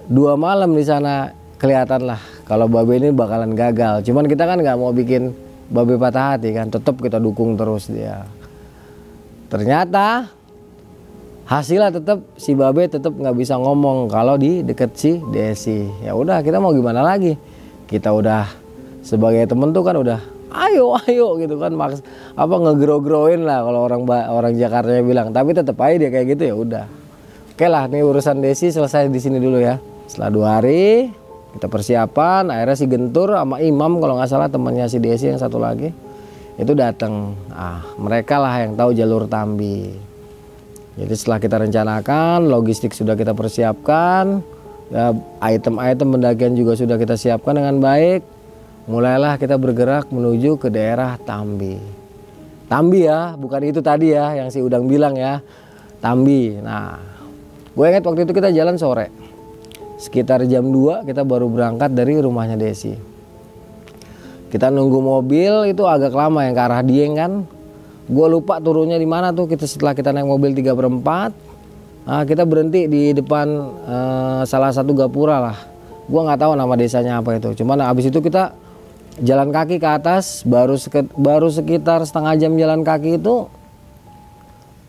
dua 0.09 0.33
malam 0.37 0.73
di 0.73 0.81
sana 0.85 1.33
kelihatan 1.59 2.07
lah 2.07 2.21
kalau 2.49 2.65
babe 2.65 2.97
ini 2.97 3.13
bakalan 3.13 3.53
gagal. 3.53 4.01
Cuman 4.01 4.25
kita 4.25 4.49
kan 4.49 4.57
nggak 4.57 4.77
mau 4.79 4.89
bikin 4.89 5.29
babe 5.69 6.01
patah 6.01 6.33
hati 6.33 6.49
kan 6.55 6.73
tetap 6.73 6.97
kita 6.97 7.21
dukung 7.21 7.53
terus 7.53 7.91
dia. 7.93 8.25
Ternyata 9.53 10.25
hasilnya 11.45 11.93
tetap 11.93 12.25
si 12.41 12.57
babe 12.57 12.89
tetap 12.89 13.13
nggak 13.13 13.37
bisa 13.37 13.53
ngomong 13.61 14.09
kalau 14.09 14.33
di 14.39 14.65
deket 14.65 14.97
si 14.97 15.21
Desi. 15.29 15.85
Ya 16.01 16.17
udah 16.17 16.41
kita 16.41 16.57
mau 16.57 16.73
gimana 16.73 17.05
lagi? 17.05 17.37
Kita 17.85 18.13
udah 18.17 18.49
sebagai 19.05 19.45
temen 19.45 19.69
tuh 19.69 19.85
kan 19.85 19.93
udah 19.97 20.19
ayo 20.49 20.97
ayo 21.05 21.37
gitu 21.37 21.61
kan 21.61 21.69
maks 21.77 22.01
apa 22.33 22.55
ngegro-groin 22.57 23.45
lah 23.45 23.61
kalau 23.61 23.85
orang 23.85 24.09
orang 24.09 24.53
Jakarta 24.57 25.05
bilang. 25.05 25.29
Tapi 25.29 25.53
tetap 25.53 25.77
aja 25.77 26.01
dia 26.01 26.09
kayak 26.09 26.33
gitu 26.33 26.43
ya 26.49 26.55
udah 26.57 26.98
Oke 27.59 27.67
lah, 27.67 27.91
nih 27.91 28.07
urusan 28.07 28.39
Desi 28.39 28.71
selesai 28.71 29.11
di 29.11 29.19
sini 29.19 29.35
dulu 29.35 29.59
ya. 29.59 29.83
Setelah 30.07 30.31
dua 30.31 30.47
hari 30.55 31.11
kita 31.51 31.67
persiapan, 31.67 32.55
akhirnya 32.55 32.77
si 32.79 32.87
Gentur 32.87 33.35
sama 33.35 33.59
Imam 33.59 33.99
kalau 33.99 34.15
nggak 34.15 34.31
salah 34.31 34.47
temannya 34.47 34.87
si 34.87 34.95
Desi 34.95 35.27
yang 35.27 35.43
satu 35.43 35.59
lagi 35.59 35.91
itu 36.55 36.71
datang. 36.71 37.35
Ah, 37.51 37.83
mereka 37.99 38.39
lah 38.39 38.63
yang 38.63 38.79
tahu 38.79 38.95
jalur 38.95 39.27
Tambi. 39.27 39.91
Jadi 41.03 41.13
setelah 41.19 41.43
kita 41.43 41.59
rencanakan, 41.59 42.47
logistik 42.47 42.95
sudah 42.95 43.19
kita 43.19 43.35
persiapkan, 43.35 44.39
ya, 44.87 45.11
item-item 45.43 46.15
pendakian 46.15 46.55
juga 46.55 46.79
sudah 46.79 46.95
kita 46.95 47.19
siapkan 47.19 47.59
dengan 47.59 47.75
baik. 47.83 48.23
Mulailah 48.87 49.35
kita 49.35 49.59
bergerak 49.59 50.07
menuju 50.15 50.55
ke 50.63 50.71
daerah 50.71 51.19
Tambi. 51.27 51.75
Tambi 52.71 53.03
ya, 53.03 53.35
bukan 53.35 53.67
itu 53.67 53.83
tadi 53.83 54.15
ya 54.15 54.31
yang 54.31 54.47
si 54.47 54.63
Udang 54.63 54.87
bilang 54.87 55.19
ya. 55.19 55.43
Tambi. 55.99 56.55
Nah, 56.63 57.18
gue 57.79 57.85
ingat 57.87 58.03
waktu 58.03 58.27
itu 58.27 58.35
kita 58.35 58.51
jalan 58.51 58.75
sore. 58.75 59.07
Sekitar 59.95 60.43
jam 60.51 60.67
2 60.67 61.07
kita 61.07 61.23
baru 61.23 61.47
berangkat 61.47 61.95
dari 61.95 62.19
rumahnya 62.19 62.59
Desi. 62.59 62.91
Kita 64.51 64.67
nunggu 64.67 64.99
mobil 64.99 65.71
itu 65.71 65.87
agak 65.87 66.11
lama 66.11 66.43
yang 66.43 66.51
ke 66.51 66.59
arah 66.59 66.83
Dieng 66.83 67.15
kan. 67.15 67.47
Gue 68.11 68.27
lupa 68.27 68.59
turunnya 68.59 68.99
di 68.99 69.07
mana 69.07 69.31
tuh 69.31 69.47
kita 69.47 69.63
setelah 69.63 69.95
kita 69.95 70.11
naik 70.11 70.27
mobil 70.27 70.51
3 70.51 70.75
per 70.75 70.85
4 70.91 70.99
nah, 72.03 72.25
kita 72.27 72.43
berhenti 72.43 72.89
di 72.91 73.15
depan 73.15 73.47
uh, 73.87 74.41
salah 74.43 74.75
satu 74.75 74.91
gapura 74.91 75.39
lah. 75.39 75.57
Gue 76.03 76.19
nggak 76.19 76.43
tahu 76.43 76.59
nama 76.59 76.75
desanya 76.75 77.23
apa 77.23 77.39
itu. 77.39 77.63
Cuman 77.63 77.79
abis 77.79 78.11
itu 78.11 78.19
kita 78.19 78.51
jalan 79.23 79.55
kaki 79.55 79.79
ke 79.79 79.87
atas 79.87 80.43
baru 80.43 80.75
baru 81.15 81.47
sekitar 81.47 82.03
setengah 82.03 82.35
jam 82.35 82.51
jalan 82.59 82.83
kaki 82.83 83.23
itu 83.23 83.47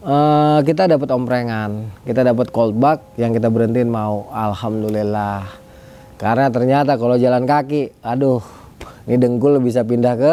Uh, 0.01 0.65
kita 0.65 0.89
dapat 0.89 1.13
omprengan, 1.13 1.93
kita 2.09 2.25
dapat 2.25 2.49
cold 2.49 2.73
bug 2.73 3.05
yang 3.21 3.37
kita 3.37 3.53
berhentiin 3.53 3.93
mau. 3.93 4.33
Alhamdulillah. 4.33 5.45
Karena 6.17 6.49
ternyata 6.49 6.97
kalau 6.97 7.21
jalan 7.21 7.45
kaki, 7.45 8.01
aduh, 8.01 8.41
ini 9.05 9.21
dengkul 9.21 9.61
bisa 9.61 9.85
pindah 9.85 10.17
ke 10.17 10.33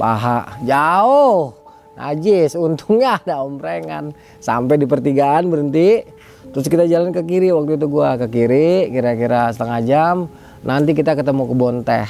paha. 0.00 0.64
Jauh. 0.64 1.52
Najis, 1.92 2.56
untungnya 2.56 3.20
ada 3.20 3.44
omprengan. 3.44 4.16
Sampai 4.40 4.80
di 4.80 4.88
pertigaan 4.88 5.52
berhenti. 5.52 6.08
Terus 6.48 6.72
kita 6.72 6.88
jalan 6.88 7.12
ke 7.12 7.20
kiri 7.28 7.52
waktu 7.52 7.76
itu 7.76 7.92
gua 7.92 8.16
ke 8.16 8.32
kiri 8.32 8.88
kira-kira 8.88 9.52
setengah 9.52 9.80
jam. 9.84 10.16
Nanti 10.64 10.96
kita 10.96 11.12
ketemu 11.12 11.52
kebun 11.52 11.84
teh. 11.84 12.08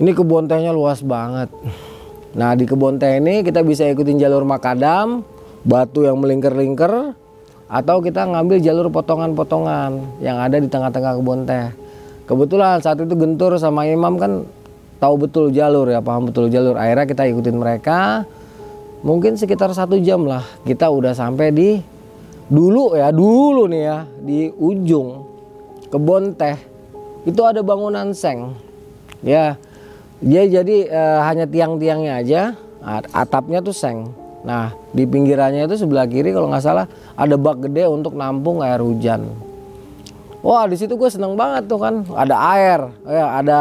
Ini 0.00 0.16
kebun 0.16 0.48
tehnya 0.48 0.72
luas 0.72 1.04
banget. 1.04 1.52
Nah 2.40 2.56
di 2.56 2.64
kebun 2.64 2.96
teh 2.96 3.20
ini 3.20 3.44
kita 3.44 3.60
bisa 3.60 3.84
ikutin 3.84 4.16
jalur 4.16 4.48
makadam 4.48 5.28
batu 5.62 6.02
yang 6.02 6.18
melingkar-lingkar 6.18 7.14
atau 7.72 7.96
kita 8.04 8.28
ngambil 8.28 8.60
jalur 8.60 8.86
potongan-potongan 8.92 10.20
yang 10.20 10.36
ada 10.36 10.60
di 10.60 10.68
tengah-tengah 10.68 11.16
kebun 11.18 11.48
teh. 11.48 11.72
Kebetulan 12.28 12.78
saat 12.84 13.00
itu 13.00 13.14
Gentur 13.16 13.56
sama 13.56 13.88
Imam 13.88 14.20
kan 14.20 14.44
tahu 15.00 15.26
betul 15.26 15.50
jalur 15.50 15.88
ya, 15.88 16.04
paham 16.04 16.28
betul 16.28 16.52
jalur. 16.52 16.76
Akhirnya 16.78 17.06
kita 17.08 17.24
ikutin 17.32 17.56
mereka. 17.56 18.28
Mungkin 19.02 19.34
sekitar 19.34 19.74
satu 19.74 19.98
jam 19.98 20.22
lah 20.30 20.46
kita 20.62 20.86
udah 20.86 21.10
sampai 21.10 21.50
di 21.50 21.82
dulu 22.46 22.94
ya, 22.94 23.10
dulu 23.10 23.66
nih 23.66 23.82
ya 23.82 23.98
di 24.22 24.46
ujung 24.54 25.26
kebun 25.90 26.38
teh 26.38 26.54
itu 27.26 27.42
ada 27.42 27.66
bangunan 27.66 28.14
seng. 28.14 28.54
Ya, 29.22 29.58
dia 30.22 30.42
jadi 30.46 30.76
eh, 30.86 31.20
hanya 31.26 31.46
tiang-tiangnya 31.50 32.12
aja, 32.22 32.42
atapnya 33.10 33.58
tuh 33.58 33.74
seng. 33.74 34.21
Nah 34.42 34.74
di 34.90 35.06
pinggirannya 35.06 35.66
itu 35.70 35.86
sebelah 35.86 36.06
kiri 36.06 36.34
kalau 36.34 36.50
nggak 36.50 36.64
salah 36.64 36.86
ada 37.14 37.34
bak 37.38 37.66
gede 37.66 37.86
untuk 37.86 38.18
nampung 38.18 38.62
air 38.62 38.82
hujan. 38.82 39.30
Wah 40.42 40.66
di 40.66 40.74
situ 40.74 40.98
gue 40.98 41.06
seneng 41.06 41.38
banget 41.38 41.70
tuh 41.70 41.78
kan 41.78 42.02
ada 42.18 42.34
air, 42.58 42.80
ya 43.06 43.38
ada 43.38 43.60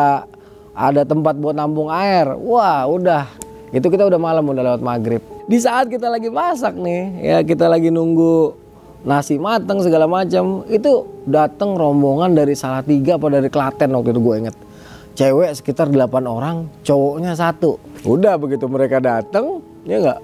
ada 0.74 1.02
tempat 1.06 1.38
buat 1.38 1.54
nampung 1.54 1.94
air. 1.94 2.34
Wah 2.34 2.90
udah 2.90 3.30
itu 3.70 3.86
kita 3.86 4.10
udah 4.10 4.18
malam 4.18 4.42
udah 4.50 4.64
lewat 4.74 4.82
maghrib. 4.82 5.22
Di 5.46 5.62
saat 5.62 5.94
kita 5.94 6.10
lagi 6.10 6.34
masak 6.34 6.74
nih 6.74 7.22
ya 7.22 7.38
kita 7.46 7.70
lagi 7.70 7.94
nunggu 7.94 8.58
nasi 9.02 9.42
mateng 9.42 9.82
segala 9.82 10.06
macam 10.06 10.62
itu 10.70 11.06
datang 11.26 11.74
rombongan 11.74 12.38
dari 12.38 12.54
salah 12.54 12.86
tiga 12.86 13.18
apa 13.18 13.28
dari 13.34 13.50
Klaten 13.50 13.90
waktu 13.98 14.14
itu 14.14 14.22
gue 14.22 14.36
inget 14.46 14.56
cewek 15.18 15.52
sekitar 15.58 15.90
8 15.90 16.08
orang 16.30 16.70
cowoknya 16.86 17.34
satu 17.34 17.82
udah 18.06 18.38
begitu 18.38 18.70
mereka 18.70 19.02
datang 19.02 19.66
ya 19.90 19.98
nggak 20.00 20.20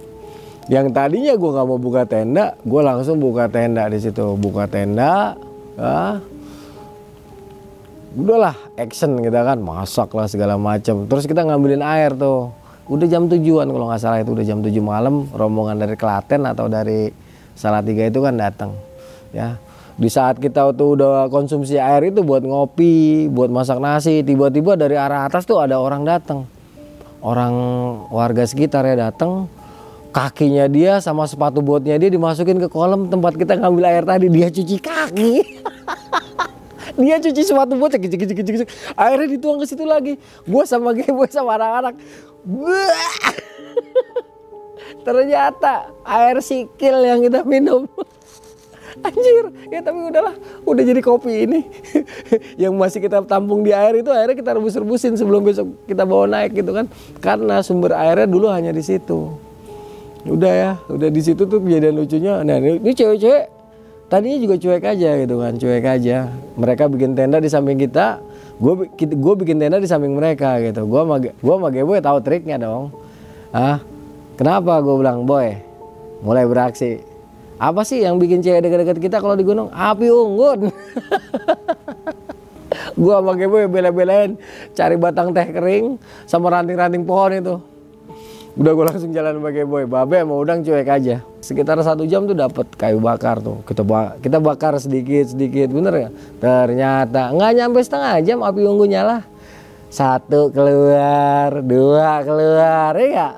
yang 0.68 0.92
tadinya 0.92 1.34
gue 1.40 1.50
nggak 1.56 1.68
mau 1.68 1.80
buka 1.80 2.04
tenda 2.04 2.56
gue 2.60 2.82
langsung 2.84 3.24
buka 3.24 3.48
tenda 3.48 3.88
di 3.88 4.00
situ. 4.04 4.36
Buka 4.36 4.68
tenda 4.68 5.36
ah 5.80 6.20
udahlah 8.18 8.56
action 8.76 9.22
kita 9.22 9.46
kan 9.46 9.62
masak 9.62 10.10
lah 10.12 10.26
segala 10.26 10.58
macam 10.58 11.08
terus 11.08 11.24
kita 11.24 11.48
ngambilin 11.48 11.84
air 11.84 12.12
tuh. 12.16 12.52
Udah 12.88 13.04
jam 13.04 13.28
tujuan 13.28 13.68
kalau 13.68 13.92
nggak 13.92 14.00
salah 14.00 14.24
itu 14.24 14.32
udah 14.32 14.46
jam 14.48 14.60
tujuh 14.64 14.84
malam. 14.84 15.28
Rombongan 15.32 15.80
dari 15.80 15.96
Klaten 16.00 16.48
atau 16.48 16.72
dari 16.72 17.12
Salatiga 17.56 18.08
itu 18.08 18.20
kan 18.20 18.36
datang 18.36 18.76
ya. 19.32 19.60
Di 19.98 20.14
saat 20.14 20.38
kita 20.38 20.78
tuh 20.78 20.94
udah 20.94 21.26
konsumsi 21.34 21.82
air 21.82 22.14
itu 22.14 22.22
buat 22.22 22.46
ngopi 22.46 23.26
buat 23.34 23.50
masak 23.50 23.82
nasi 23.82 24.22
tiba-tiba 24.22 24.78
dari 24.78 24.94
arah 24.94 25.26
atas 25.26 25.48
tuh 25.50 25.58
ada 25.58 25.82
orang 25.82 26.06
datang 26.06 26.46
orang 27.26 27.54
warga 28.14 28.46
sekitar 28.46 28.86
ya 28.86 29.10
datang 29.10 29.50
kakinya 30.18 30.66
dia 30.66 30.98
sama 30.98 31.30
sepatu 31.30 31.62
botnya 31.62 31.94
dia 32.02 32.10
dimasukin 32.10 32.58
ke 32.58 32.66
kolam 32.66 33.06
tempat 33.06 33.38
kita 33.38 33.54
ngambil 33.54 33.86
air 33.86 34.02
tadi. 34.02 34.26
Dia 34.34 34.50
cuci 34.50 34.78
kaki. 34.82 35.34
Dia 36.98 37.22
cuci 37.22 37.46
sepatu 37.46 37.78
bot 37.78 37.94
cek 37.94 38.10
cek 38.10 38.26
cek 38.26 38.42
cek 38.42 38.70
airnya 38.98 39.38
dituang 39.38 39.62
ke 39.62 39.70
situ 39.70 39.86
lagi. 39.86 40.18
Gue 40.50 40.66
sama 40.66 40.98
gue 40.98 41.28
sama 41.30 41.54
anak-anak. 41.54 41.94
Ternyata 45.06 45.94
air 46.02 46.42
sikil 46.42 46.98
yang 47.06 47.22
kita 47.22 47.46
minum. 47.46 47.86
Anjir 49.06 49.54
ya 49.70 49.86
tapi 49.86 50.10
udahlah. 50.10 50.34
Udah 50.66 50.82
jadi 50.82 50.98
kopi 51.06 51.46
ini. 51.46 51.70
Yang 52.58 52.74
masih 52.74 53.00
kita 53.06 53.22
tampung 53.30 53.62
di 53.62 53.78
air 53.78 54.02
itu 54.02 54.10
airnya 54.10 54.34
kita 54.34 54.58
rebus-rebusin 54.58 55.14
sebelum 55.22 55.46
besok 55.46 55.70
kita 55.86 56.02
bawa 56.02 56.26
naik 56.26 56.58
gitu 56.58 56.74
kan. 56.74 56.90
Karena 57.22 57.62
sumber 57.62 57.94
airnya 57.94 58.26
dulu 58.26 58.50
hanya 58.50 58.74
di 58.74 58.82
situ 58.82 59.47
udah 60.28 60.54
ya 60.54 60.72
udah 60.92 61.10
di 61.10 61.22
situ 61.24 61.48
tuh 61.48 61.60
kejadian 61.64 61.96
lucunya 61.96 62.34
nah 62.44 62.60
ini 62.60 62.92
cewek-cewek. 62.94 63.56
Tadinya 64.08 64.40
juga 64.40 64.56
cuek 64.56 64.84
aja 64.88 65.10
gitu 65.20 65.36
kan 65.36 65.54
cuek 65.60 65.84
aja. 65.84 66.32
Mereka 66.56 66.88
bikin 66.88 67.12
tenda 67.12 67.44
di 67.44 67.52
samping 67.52 67.76
kita 67.76 68.24
gue 68.58 68.88
gue 68.96 69.34
bikin 69.44 69.60
tenda 69.60 69.84
di 69.84 69.90
samping 69.90 70.16
mereka 70.16 70.64
gitu. 70.64 70.88
Gue 70.88 71.02
sama 71.04 71.20
gue 71.20 71.34
sama 71.44 71.68
gue 71.72 71.98
tahu 72.00 72.18
triknya 72.24 72.56
dong. 72.56 72.96
Ah 73.52 73.84
kenapa? 74.40 74.80
Gue 74.80 74.96
bilang 75.04 75.28
boy 75.28 75.60
mulai 76.24 76.48
beraksi. 76.48 77.04
Apa 77.58 77.82
sih 77.84 78.06
yang 78.06 78.22
bikin 78.22 78.40
cewek 78.40 78.64
dekat-dekat 78.64 78.98
kita 79.02 79.18
kalau 79.18 79.36
di 79.36 79.44
gunung? 79.44 79.68
Api 79.74 80.08
unggun. 80.08 80.70
gua 82.98 83.22
sama 83.22 83.34
gue 83.38 83.66
bela-belain 83.70 84.38
cari 84.74 84.96
batang 84.98 85.34
teh 85.34 85.48
kering 85.50 85.98
sama 86.30 86.54
ranting-ranting 86.54 87.04
pohon 87.06 87.34
itu. 87.34 87.56
Udah 88.58 88.74
gue 88.74 88.86
langsung 88.90 89.14
jalan 89.14 89.38
pakai 89.38 89.70
boy, 89.70 89.86
babe 89.86 90.26
mau 90.26 90.42
udang 90.42 90.66
cuek 90.66 90.90
aja. 90.90 91.22
Sekitar 91.46 91.78
satu 91.86 92.10
jam 92.10 92.26
tuh 92.26 92.34
dapat 92.34 92.66
kayu 92.74 92.98
bakar 92.98 93.38
tuh. 93.38 93.62
Kita 93.62 93.86
ba 93.86 94.18
kita 94.18 94.42
bakar 94.42 94.74
sedikit 94.82 95.30
sedikit, 95.30 95.70
bener 95.70 95.94
ya? 95.94 96.10
Ternyata 96.42 97.38
nggak 97.38 97.52
nyampe 97.54 97.86
setengah 97.86 98.18
jam 98.26 98.42
api 98.42 98.66
unggun 98.66 98.90
nyala. 98.90 99.22
Satu 99.94 100.50
keluar, 100.50 101.62
dua 101.62 102.26
keluar, 102.26 102.98
ya 102.98 103.32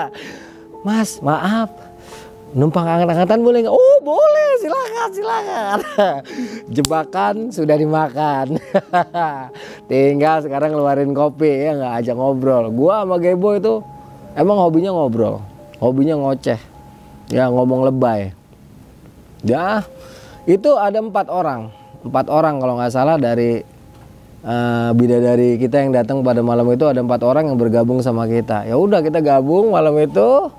Mas, 0.86 1.22
maaf, 1.22 1.72
numpang 2.50 2.84
angkat-angkatan 2.84 3.38
boleh 3.40 3.62
nggak? 3.62 3.76
Oh 3.78 3.96
boleh, 4.02 4.50
silakan, 4.58 5.08
silakan. 5.14 5.78
Jebakan 6.74 7.34
sudah 7.54 7.78
dimakan. 7.78 8.58
Tinggal 9.88 10.42
sekarang 10.42 10.74
ngeluarin 10.74 11.14
kopi 11.14 11.70
ya 11.70 11.78
nggak 11.78 11.94
ajak 12.02 12.16
ngobrol. 12.18 12.74
Gua 12.74 13.06
sama 13.06 13.22
Gebo 13.22 13.54
itu 13.54 13.74
emang 14.34 14.58
hobinya 14.60 14.92
ngobrol, 14.92 15.40
hobinya 15.78 16.18
ngoceh, 16.18 16.60
ya 17.32 17.48
ngomong 17.48 17.88
lebay. 17.88 18.34
Ya 19.46 19.86
itu 20.44 20.74
ada 20.74 20.98
empat 20.98 21.30
orang, 21.30 21.70
empat 22.02 22.26
orang 22.28 22.58
kalau 22.58 22.74
nggak 22.80 22.92
salah 22.92 23.16
dari 23.16 23.62
uh, 24.42 24.90
bidadari 24.92 25.56
kita 25.56 25.84
yang 25.86 25.94
datang 25.94 26.26
pada 26.26 26.42
malam 26.42 26.66
itu 26.74 26.84
ada 26.88 27.00
empat 27.00 27.22
orang 27.22 27.48
yang 27.48 27.56
bergabung 27.60 28.02
sama 28.02 28.26
kita. 28.26 28.66
Ya 28.66 28.74
udah 28.74 29.00
kita 29.00 29.22
gabung 29.22 29.72
malam 29.72 29.94
itu 30.00 30.50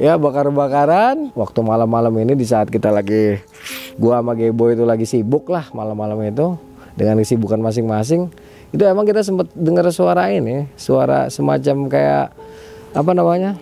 ya 0.00 0.16
bakar-bakaran 0.16 1.28
waktu 1.36 1.60
malam-malam 1.60 2.14
ini 2.24 2.32
di 2.32 2.46
saat 2.48 2.72
kita 2.72 2.88
lagi 2.88 3.40
gua 4.00 4.24
sama 4.24 4.32
Gebo 4.32 4.72
itu 4.72 4.88
lagi 4.88 5.04
sibuk 5.04 5.50
lah 5.52 5.68
malam-malam 5.76 6.16
itu 6.24 6.56
dengan 6.94 7.20
kesibukan 7.20 7.60
masing-masing 7.60 8.32
itu 8.70 8.82
emang 8.86 9.04
kita 9.04 9.20
sempat 9.20 9.50
dengar 9.52 9.84
suara 9.90 10.30
ini 10.30 10.70
suara 10.78 11.26
semacam 11.28 11.90
kayak 11.90 12.26
apa 12.94 13.10
namanya? 13.14 13.56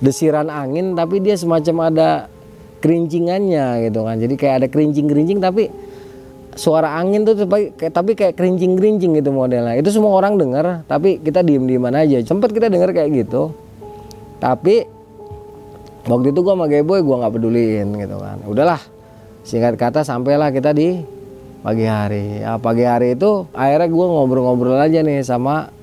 Desiran 0.00 0.50
angin 0.50 0.96
tapi 0.98 1.22
dia 1.22 1.38
semacam 1.38 1.90
ada 1.92 2.10
kerincingannya 2.84 3.88
gitu 3.88 4.04
kan. 4.04 4.16
Jadi 4.20 4.34
kayak 4.36 4.54
ada 4.60 4.68
kerincing-kerincing 4.68 5.40
tapi 5.40 5.72
suara 6.54 6.94
angin 7.00 7.26
tuh 7.26 7.34
tapi 7.34 7.74
kayak 7.74 7.92
tapi 7.92 8.12
kayak 8.14 8.34
kerincing-kerincing 8.36 9.16
gitu 9.16 9.30
modelnya. 9.32 9.74
Itu 9.80 9.90
semua 9.90 10.12
orang 10.14 10.36
dengar 10.36 10.84
tapi 10.84 11.18
kita 11.18 11.40
diem-dieman 11.40 11.96
aja. 11.96 12.20
Sempat 12.22 12.52
kita 12.52 12.68
dengar 12.68 12.92
kayak 12.92 13.24
gitu. 13.24 13.56
Tapi 14.38 14.84
waktu 16.04 16.30
itu 16.30 16.40
gue 16.44 16.54
sama 16.54 16.66
Geboy 16.68 17.00
gue 17.00 17.16
nggak 17.16 17.32
peduliin 17.32 17.88
gitu 17.96 18.16
kan. 18.20 18.38
Udahlah 18.44 18.80
singkat 19.44 19.76
kata 19.80 20.04
sampailah 20.04 20.52
kita 20.52 20.76
di 20.76 21.00
pagi 21.64 21.88
hari. 21.88 22.44
Ya 22.44 22.60
pagi 22.60 22.84
hari 22.84 23.16
itu 23.16 23.48
akhirnya 23.56 23.88
gue 23.88 24.06
ngobrol-ngobrol 24.06 24.76
aja 24.76 25.00
nih 25.00 25.24
sama 25.24 25.73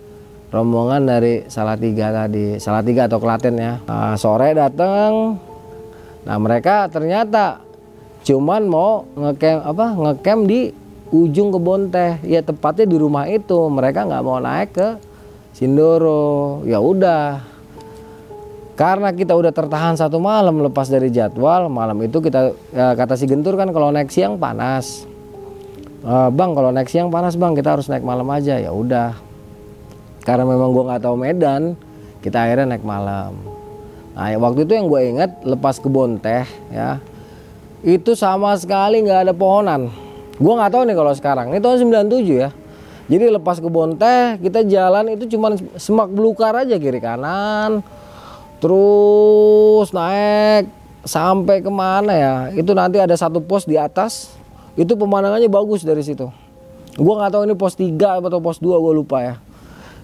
rombongan 0.52 1.08
dari 1.08 1.48
Salatiga 1.48 2.12
tadi. 2.12 2.60
Salatiga 2.60 3.08
atau 3.08 3.18
Klaten 3.24 3.56
ya. 3.58 3.80
Nah, 3.88 4.20
sore 4.20 4.52
datang 4.54 5.40
nah 6.22 6.38
mereka 6.38 6.86
ternyata 6.86 7.66
cuman 8.22 8.70
mau 8.70 9.10
ngecamp 9.18 9.66
apa 9.66 9.86
ngecamp 9.98 10.42
di 10.46 10.70
ujung 11.10 11.50
kebun 11.56 11.90
teh. 11.90 12.20
Ya 12.28 12.44
tepatnya 12.44 12.86
di 12.86 12.98
rumah 13.00 13.26
itu. 13.32 13.58
Mereka 13.58 14.06
nggak 14.06 14.24
mau 14.28 14.38
naik 14.38 14.70
ke 14.76 14.90
Sindoro. 15.56 16.62
Ya 16.68 16.78
udah. 16.84 17.48
Karena 18.76 19.14
kita 19.14 19.38
udah 19.38 19.54
tertahan 19.54 19.94
satu 19.94 20.18
malam 20.18 20.58
lepas 20.58 20.90
dari 20.90 21.14
jadwal 21.14 21.70
malam 21.70 22.02
itu 22.02 22.18
kita 22.18 22.50
ya, 22.74 22.98
kata 22.98 23.14
si 23.14 23.30
Gentur 23.30 23.54
kan 23.54 23.70
kalau 23.70 23.94
naik 23.94 24.10
siang 24.10 24.42
panas. 24.42 25.06
E, 26.02 26.14
bang 26.34 26.58
kalau 26.58 26.74
naik 26.74 26.90
siang 26.90 27.14
panas 27.14 27.38
bang 27.38 27.54
kita 27.54 27.78
harus 27.78 27.86
naik 27.94 28.02
malam 28.02 28.26
aja. 28.34 28.58
Ya 28.58 28.74
udah 28.74 29.14
karena 30.22 30.46
memang 30.46 30.70
gue 30.70 30.84
nggak 30.86 31.02
tahu 31.02 31.16
Medan 31.18 31.74
kita 32.22 32.46
akhirnya 32.46 32.78
naik 32.78 32.86
malam. 32.86 33.34
Nah 34.14 34.28
ya, 34.30 34.38
waktu 34.38 34.70
itu 34.70 34.78
yang 34.78 34.86
gue 34.86 35.02
ingat 35.18 35.32
lepas 35.42 35.82
kebun 35.82 36.22
teh 36.22 36.46
ya 36.70 37.02
itu 37.82 38.14
sama 38.14 38.54
sekali 38.54 39.02
nggak 39.02 39.30
ada 39.30 39.34
pohonan. 39.34 39.90
Gue 40.38 40.54
nggak 40.54 40.72
tahu 40.74 40.84
nih 40.86 40.96
kalau 40.98 41.14
sekarang 41.18 41.46
ini 41.50 41.58
tahun 41.58 41.90
97 41.90 42.30
ya. 42.30 42.50
Jadi 43.10 43.26
lepas 43.34 43.58
kebun 43.58 43.98
teh 43.98 44.38
kita 44.46 44.62
jalan 44.70 45.18
itu 45.18 45.26
cuma 45.36 45.58
semak 45.76 46.08
belukar 46.14 46.54
aja 46.54 46.78
kiri 46.78 47.02
kanan 47.02 47.82
terus 48.62 49.90
naik 49.90 50.70
sampai 51.02 51.66
ke 51.66 51.72
mana 51.74 52.14
ya. 52.14 52.36
Itu 52.54 52.78
nanti 52.78 53.02
ada 53.02 53.18
satu 53.18 53.42
pos 53.42 53.66
di 53.66 53.74
atas 53.74 54.38
itu 54.78 54.94
pemandangannya 54.94 55.50
bagus 55.50 55.82
dari 55.82 56.06
situ. 56.06 56.30
Gua 57.02 57.18
nggak 57.18 57.32
tahu 57.34 57.44
ini 57.50 57.56
pos 57.58 57.74
3 57.74 58.22
atau 58.22 58.38
pos 58.38 58.62
2 58.62 58.78
gua 58.78 58.94
lupa 58.94 59.18
ya 59.26 59.36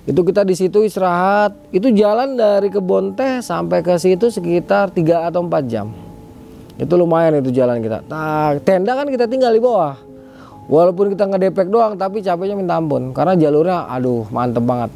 itu 0.07 0.23
kita 0.23 0.47
di 0.47 0.55
situ 0.55 0.87
istirahat. 0.87 1.51
Itu 1.75 1.91
jalan 1.91 2.39
dari 2.39 2.71
kebun 2.71 3.11
teh 3.11 3.43
sampai 3.43 3.83
ke 3.83 3.99
situ 3.99 4.31
sekitar 4.31 4.95
3 4.95 5.27
atau 5.27 5.43
4 5.43 5.67
jam. 5.67 5.91
Itu 6.79 6.95
lumayan 6.95 7.43
itu 7.43 7.51
jalan 7.51 7.83
kita. 7.83 8.07
Nah, 8.07 8.55
tenda 8.63 8.95
kan 8.95 9.11
kita 9.11 9.27
tinggal 9.27 9.51
di 9.51 9.59
bawah. 9.59 9.99
Walaupun 10.71 11.11
kita 11.11 11.27
ngedepek 11.27 11.67
doang 11.67 11.99
tapi 11.99 12.23
capeknya 12.23 12.55
minta 12.55 12.79
ampun. 12.79 13.11
Karena 13.11 13.35
jalurnya 13.35 13.91
aduh 13.91 14.23
mantep 14.31 14.63
banget. 14.63 14.91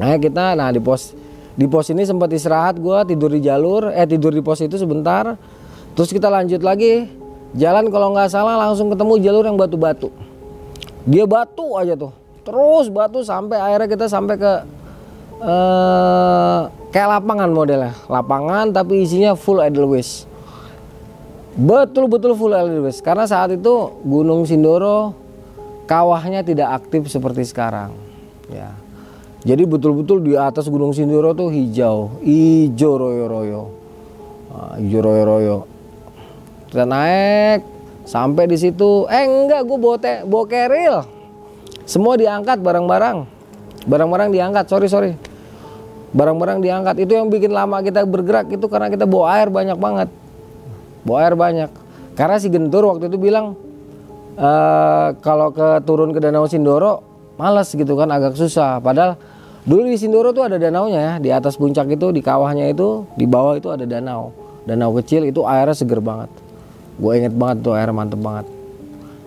Nah 0.00 0.16
kita 0.20 0.56
nah 0.56 0.68
di 0.72 0.80
pos 0.80 1.14
di 1.54 1.64
pos 1.70 1.86
ini 1.88 2.02
sempat 2.02 2.28
istirahat 2.34 2.76
gue 2.82 2.98
tidur 3.14 3.30
di 3.30 3.40
jalur 3.40 3.88
eh 3.94 4.04
tidur 4.04 4.36
di 4.36 4.44
pos 4.44 4.60
itu 4.64 4.76
sebentar. 4.76 5.36
Terus 5.96 6.12
kita 6.12 6.28
lanjut 6.28 6.60
lagi. 6.60 7.08
Jalan 7.56 7.88
kalau 7.88 8.12
nggak 8.12 8.28
salah 8.28 8.58
langsung 8.58 8.92
ketemu 8.92 9.16
jalur 9.22 9.44
yang 9.48 9.56
batu-batu. 9.56 10.12
Dia 11.08 11.24
batu 11.24 11.78
aja 11.80 11.96
tuh 11.96 12.23
terus 12.44 12.92
batu 12.92 13.24
sampai 13.24 13.58
akhirnya 13.58 13.88
kita 13.88 14.06
sampai 14.06 14.36
ke 14.36 14.52
eh, 15.40 16.60
kayak 16.92 17.08
lapangan 17.18 17.50
modelnya 17.50 17.92
lapangan 18.06 18.70
tapi 18.70 19.02
isinya 19.02 19.34
full 19.34 19.64
edelweiss 19.64 20.28
betul-betul 21.56 22.36
full 22.36 22.52
edelweiss 22.52 23.00
karena 23.00 23.24
saat 23.24 23.56
itu 23.56 23.98
Gunung 24.04 24.44
Sindoro 24.44 25.16
kawahnya 25.88 26.44
tidak 26.44 26.84
aktif 26.84 27.08
seperti 27.08 27.48
sekarang 27.48 27.96
ya 28.52 28.84
jadi 29.44 29.68
betul-betul 29.68 30.24
di 30.24 30.32
atas 30.40 30.72
Gunung 30.72 30.96
Sindoro 30.96 31.36
tuh 31.36 31.52
hijau, 31.52 32.16
hijau 32.24 32.92
royo-royo. 32.96 33.62
Nah, 34.48 34.80
hijau 34.80 35.04
royo-royo. 35.04 35.56
Kita 36.72 36.88
naik 36.88 37.60
sampai 38.08 38.48
di 38.48 38.56
situ. 38.56 39.04
Eh 39.12 39.28
enggak, 39.28 39.68
gue 39.68 39.78
bawa 40.24 40.44
keril. 40.48 41.04
Semua 41.84 42.16
diangkat 42.16 42.60
barang-barang. 42.60 43.16
Barang-barang 43.84 44.28
diangkat, 44.32 44.64
sorry 44.68 44.88
sorry. 44.88 45.12
Barang-barang 46.16 46.64
diangkat. 46.64 47.04
Itu 47.04 47.16
yang 47.16 47.28
bikin 47.28 47.52
lama 47.52 47.84
kita 47.84 48.04
bergerak 48.08 48.48
itu 48.52 48.64
karena 48.68 48.88
kita 48.88 49.04
bawa 49.04 49.40
air 49.40 49.48
banyak 49.52 49.76
banget. 49.76 50.08
Bawa 51.04 51.18
air 51.28 51.34
banyak. 51.36 51.70
Karena 52.14 52.36
si 52.40 52.48
Gentur 52.48 52.86
waktu 52.88 53.10
itu 53.10 53.18
bilang 53.18 53.58
e, 54.38 54.50
kalau 55.20 55.50
ke 55.50 55.82
turun 55.82 56.14
ke 56.14 56.22
Danau 56.22 56.46
Sindoro 56.46 57.02
males 57.36 57.68
gitu 57.68 57.98
kan 57.98 58.08
agak 58.08 58.38
susah. 58.38 58.78
Padahal 58.78 59.18
Dulu 59.64 59.88
di 59.88 59.96
Sindoro 59.96 60.36
tuh 60.36 60.44
ada 60.44 60.60
danaunya 60.60 61.00
ya, 61.00 61.12
di 61.16 61.32
atas 61.32 61.56
puncak 61.56 61.88
itu, 61.88 62.12
di 62.12 62.20
kawahnya 62.20 62.68
itu, 62.68 63.08
di 63.16 63.24
bawah 63.24 63.56
itu 63.56 63.72
ada 63.72 63.88
danau. 63.88 64.36
Danau 64.68 64.92
kecil 65.00 65.24
itu 65.24 65.40
airnya 65.48 65.72
seger 65.72 66.04
banget. 66.04 66.28
Gue 67.00 67.16
inget 67.16 67.32
banget 67.32 67.64
tuh 67.64 67.72
air 67.72 67.88
mantep 67.88 68.20
banget. 68.20 68.44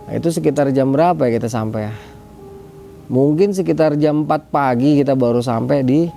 Nah, 0.05 0.13
itu 0.13 0.29
sekitar 0.29 0.69
jam 0.69 0.93
berapa 0.93 1.17
ya 1.25 1.41
kita 1.41 1.49
sampai 1.49 1.89
ya? 1.89 1.93
Mungkin 3.07 3.55
sekitar 3.55 3.95
jam 3.95 4.27
4 4.27 4.51
pagi 4.51 4.99
kita 4.99 5.15
baru 5.15 5.39
sampai 5.39 5.79
di 5.83 6.11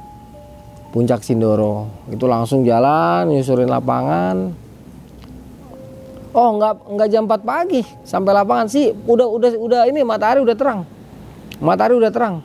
puncak 0.90 1.22
Sindoro. 1.22 1.87
Itu 2.11 2.26
langsung 2.26 2.66
jalan, 2.66 3.31
nyusurin 3.31 3.70
lapangan. 3.70 4.50
Oh 6.31 6.50
nggak 6.59 6.74
nggak 6.94 7.09
jam 7.11 7.26
4 7.26 7.42
pagi 7.42 7.83
sampai 8.07 8.31
lapangan 8.31 8.66
sih 8.70 8.94
udah 8.94 9.26
udah 9.26 9.50
udah 9.59 9.81
ini 9.90 10.07
matahari 10.07 10.38
udah 10.38 10.55
terang 10.55 10.87
matahari 11.59 11.98
udah 11.98 12.11
terang 12.14 12.38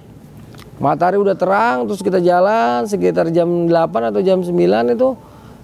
matahari 0.81 1.21
udah 1.21 1.37
terang 1.37 1.85
terus 1.85 2.01
kita 2.01 2.17
jalan 2.17 2.89
sekitar 2.89 3.29
jam 3.29 3.45
8 3.45 4.09
atau 4.09 4.21
jam 4.25 4.41
9 4.41 4.49
itu 4.89 5.09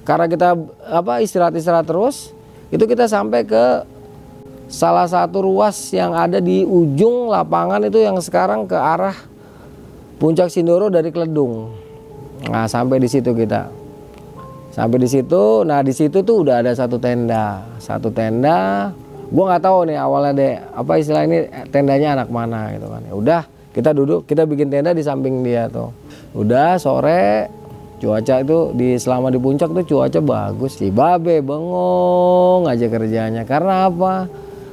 karena 0.06 0.26
kita 0.30 0.54
apa 0.86 1.26
istirahat-istirahat 1.26 1.90
terus 1.90 2.30
itu 2.70 2.86
kita 2.86 3.10
sampai 3.10 3.42
ke 3.42 3.90
salah 4.72 5.04
satu 5.06 5.44
ruas 5.44 5.76
yang 5.92 6.16
ada 6.16 6.40
di 6.40 6.64
ujung 6.64 7.28
lapangan 7.28 7.84
itu 7.84 8.00
yang 8.00 8.16
sekarang 8.24 8.64
ke 8.64 8.74
arah 8.80 9.14
puncak 10.16 10.48
Sindoro 10.48 10.88
dari 10.88 11.12
Kledung. 11.12 11.76
Nah, 12.48 12.66
sampai 12.72 12.98
di 13.04 13.12
situ 13.12 13.36
kita. 13.36 13.68
Sampai 14.72 15.04
di 15.04 15.10
situ, 15.12 15.68
nah 15.68 15.84
di 15.84 15.92
situ 15.92 16.24
tuh 16.24 16.48
udah 16.48 16.64
ada 16.64 16.72
satu 16.72 16.96
tenda, 16.96 17.60
satu 17.84 18.08
tenda. 18.08 18.90
Gua 19.28 19.52
nggak 19.52 19.64
tahu 19.68 19.92
nih 19.92 20.00
awalnya 20.00 20.32
deh 20.32 20.54
apa 20.72 20.92
istilah 20.96 21.28
ini 21.28 21.44
tendanya 21.68 22.16
anak 22.16 22.32
mana 22.32 22.72
gitu 22.72 22.88
kan. 22.88 23.04
Ya 23.04 23.14
udah, 23.14 23.42
kita 23.76 23.92
duduk, 23.92 24.24
kita 24.24 24.48
bikin 24.48 24.72
tenda 24.72 24.96
di 24.96 25.04
samping 25.04 25.44
dia 25.44 25.68
tuh. 25.68 25.92
Udah 26.32 26.80
sore 26.80 27.52
cuaca 28.00 28.40
itu 28.40 28.72
di 28.72 28.96
selama 28.96 29.28
di 29.28 29.40
puncak 29.44 29.76
tuh 29.76 29.84
cuaca 29.84 30.20
bagus 30.24 30.80
sih. 30.80 30.88
Babe 30.88 31.44
bengong 31.44 32.72
aja 32.72 32.88
kerjanya. 32.88 33.44
Karena 33.44 33.92
apa? 33.92 34.32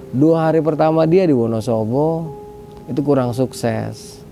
Dua 0.08 0.48
hari 0.48 0.64
pertama 0.64 1.04
dia 1.04 1.28
di 1.28 1.36
Wonosobo 1.36 2.32
itu 2.88 3.00
kurang 3.04 3.36
sukses. 3.36 4.24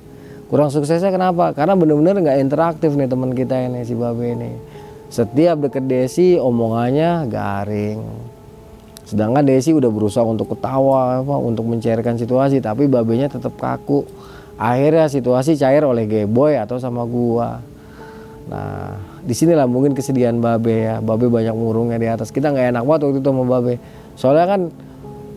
Kurang 0.49 0.73
suksesnya 0.73 1.13
kenapa? 1.13 1.53
Karena 1.53 1.77
bener-bener 1.77 2.17
nggak 2.17 2.39
interaktif 2.41 2.97
nih 2.97 3.11
teman 3.11 3.37
kita 3.37 3.69
ini 3.69 3.85
si 3.85 3.93
Babe 3.93 4.33
ini 4.33 4.53
setiap 5.07 5.63
deket 5.63 5.85
Desi 5.87 6.35
omongannya 6.41 7.31
garing. 7.31 8.01
Sedangkan 9.07 9.47
Desi 9.47 9.71
udah 9.71 9.87
berusaha 9.87 10.27
untuk 10.27 10.57
ketawa, 10.57 11.23
apa, 11.23 11.37
untuk 11.39 11.63
mencairkan 11.71 12.19
situasi, 12.19 12.59
tapi 12.59 12.91
babenya 12.91 13.31
tetap 13.31 13.55
kaku. 13.55 14.03
Akhirnya 14.59 15.07
situasi 15.07 15.55
cair 15.55 15.87
oleh 15.87 16.09
Geboy 16.11 16.59
atau 16.59 16.81
sama 16.83 17.07
gua. 17.07 17.63
Nah, 18.51 18.99
di 19.23 19.35
sinilah 19.37 19.69
mungkin 19.71 19.95
kesedihan 19.95 20.35
Babe 20.43 20.75
ya. 20.91 20.95
Babe 20.99 21.31
banyak 21.31 21.55
murungnya 21.55 22.01
di 22.03 22.09
atas. 22.11 22.35
Kita 22.35 22.51
nggak 22.51 22.75
enak 22.75 22.83
banget 22.83 23.01
waktu 23.07 23.19
itu 23.23 23.29
sama 23.31 23.45
Babe. 23.47 23.75
Soalnya 24.19 24.47
kan 24.49 24.61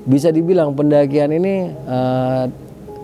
bisa 0.08 0.32
dibilang 0.32 0.76
pendakian 0.78 1.34
ini 1.36 1.72
eh, 1.74 2.44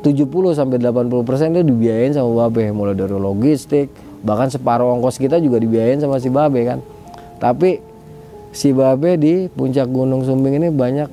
70 0.06 0.54
sampai 0.54 0.78
80 0.78 1.26
persen 1.26 1.50
itu 1.58 1.66
dibiayain 1.66 2.14
sama 2.14 2.46
Babe, 2.46 2.70
mulai 2.70 2.94
dari 2.94 3.18
logistik, 3.18 3.90
bahkan 4.22 4.54
separuh 4.54 4.94
ongkos 4.94 5.18
kita 5.18 5.42
juga 5.42 5.58
dibiayain 5.58 5.98
sama 5.98 6.22
si 6.22 6.30
Babe 6.30 6.62
kan? 6.62 6.80
Tapi 7.42 7.82
si 8.54 8.70
Babe 8.70 9.18
di 9.18 9.50
puncak 9.50 9.90
Gunung 9.90 10.22
Sumbing 10.22 10.62
ini 10.62 10.70
banyak 10.70 11.10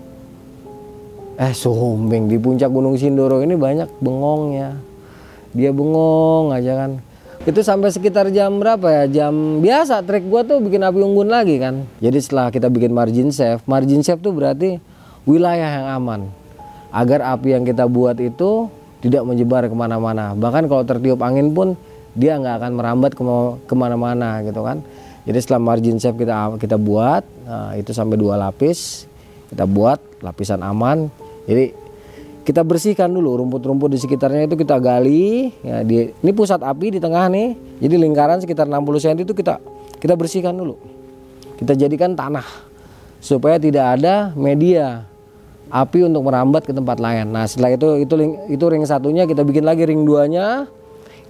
eh 1.40 1.54
Sumbing 1.56 2.28
di 2.28 2.36
puncak 2.36 2.68
Gunung 2.68 3.00
Sindoro 3.00 3.40
ini 3.40 3.56
banyak 3.56 3.88
bengongnya. 4.04 4.76
Dia 5.56 5.72
bengong 5.72 6.52
aja 6.52 6.84
kan? 6.84 7.00
Itu 7.48 7.64
sampai 7.64 7.90
sekitar 7.90 8.28
jam 8.28 8.60
berapa 8.60 8.86
ya? 8.86 9.04
Jam 9.08 9.64
biasa 9.64 10.04
trek 10.04 10.28
gua 10.28 10.44
tuh 10.44 10.60
bikin 10.60 10.84
api 10.84 11.00
unggun 11.00 11.32
lagi 11.32 11.56
kan? 11.56 11.88
Jadi 11.98 12.18
setelah 12.20 12.52
kita 12.52 12.68
bikin 12.68 12.92
margin 12.92 13.32
safe 13.32 13.64
margin 13.64 14.04
safe 14.04 14.20
tuh 14.20 14.36
berarti 14.36 14.91
wilayah 15.28 15.70
yang 15.82 15.86
aman. 16.02 16.20
Agar 16.92 17.24
api 17.24 17.56
yang 17.56 17.64
kita 17.64 17.88
buat 17.88 18.20
itu 18.20 18.68
tidak 19.02 19.22
menyebar 19.26 19.66
ke 19.66 19.74
mana-mana. 19.74 20.36
Bahkan 20.36 20.70
kalau 20.70 20.84
tertiup 20.84 21.18
angin 21.24 21.50
pun 21.50 21.74
dia 22.12 22.36
nggak 22.36 22.60
akan 22.60 22.72
merambat 22.76 23.12
ke 23.64 23.74
mana-mana 23.74 24.44
gitu 24.44 24.60
kan. 24.60 24.84
Jadi 25.22 25.38
setelah 25.38 25.62
margin 25.62 26.02
safe 26.02 26.18
kita 26.18 26.58
kita 26.58 26.76
buat 26.76 27.22
nah, 27.46 27.78
itu 27.78 27.94
sampai 27.94 28.18
dua 28.18 28.34
lapis 28.34 29.06
kita 29.52 29.64
buat 29.68 29.98
lapisan 30.20 30.60
aman. 30.60 31.08
Jadi 31.46 31.72
kita 32.42 32.66
bersihkan 32.66 33.06
dulu 33.06 33.38
rumput-rumput 33.38 33.94
di 33.94 33.98
sekitarnya 34.02 34.50
itu 34.50 34.58
kita 34.58 34.82
gali 34.82 35.54
ya 35.62 35.86
di 35.86 36.10
ini 36.10 36.32
pusat 36.34 36.58
api 36.62 36.98
di 36.98 37.00
tengah 37.00 37.30
nih. 37.30 37.54
Jadi 37.82 37.94
lingkaran 37.98 38.42
sekitar 38.42 38.66
60 38.66 38.82
cm 38.98 39.18
itu 39.22 39.34
kita 39.34 39.62
kita 40.02 40.14
bersihkan 40.18 40.58
dulu. 40.58 40.74
Kita 41.58 41.78
jadikan 41.78 42.18
tanah 42.18 42.46
supaya 43.22 43.62
tidak 43.62 43.98
ada 43.98 44.34
media 44.34 45.06
api 45.72 46.04
untuk 46.04 46.28
merambat 46.28 46.68
ke 46.68 46.76
tempat 46.76 47.00
lain. 47.00 47.32
Nah 47.32 47.48
setelah 47.48 47.72
itu 47.72 48.04
itu 48.04 48.14
itu 48.52 48.64
ring 48.68 48.84
satunya 48.84 49.24
kita 49.24 49.40
bikin 49.40 49.64
lagi 49.64 49.88
ring 49.88 50.04
duanya. 50.04 50.68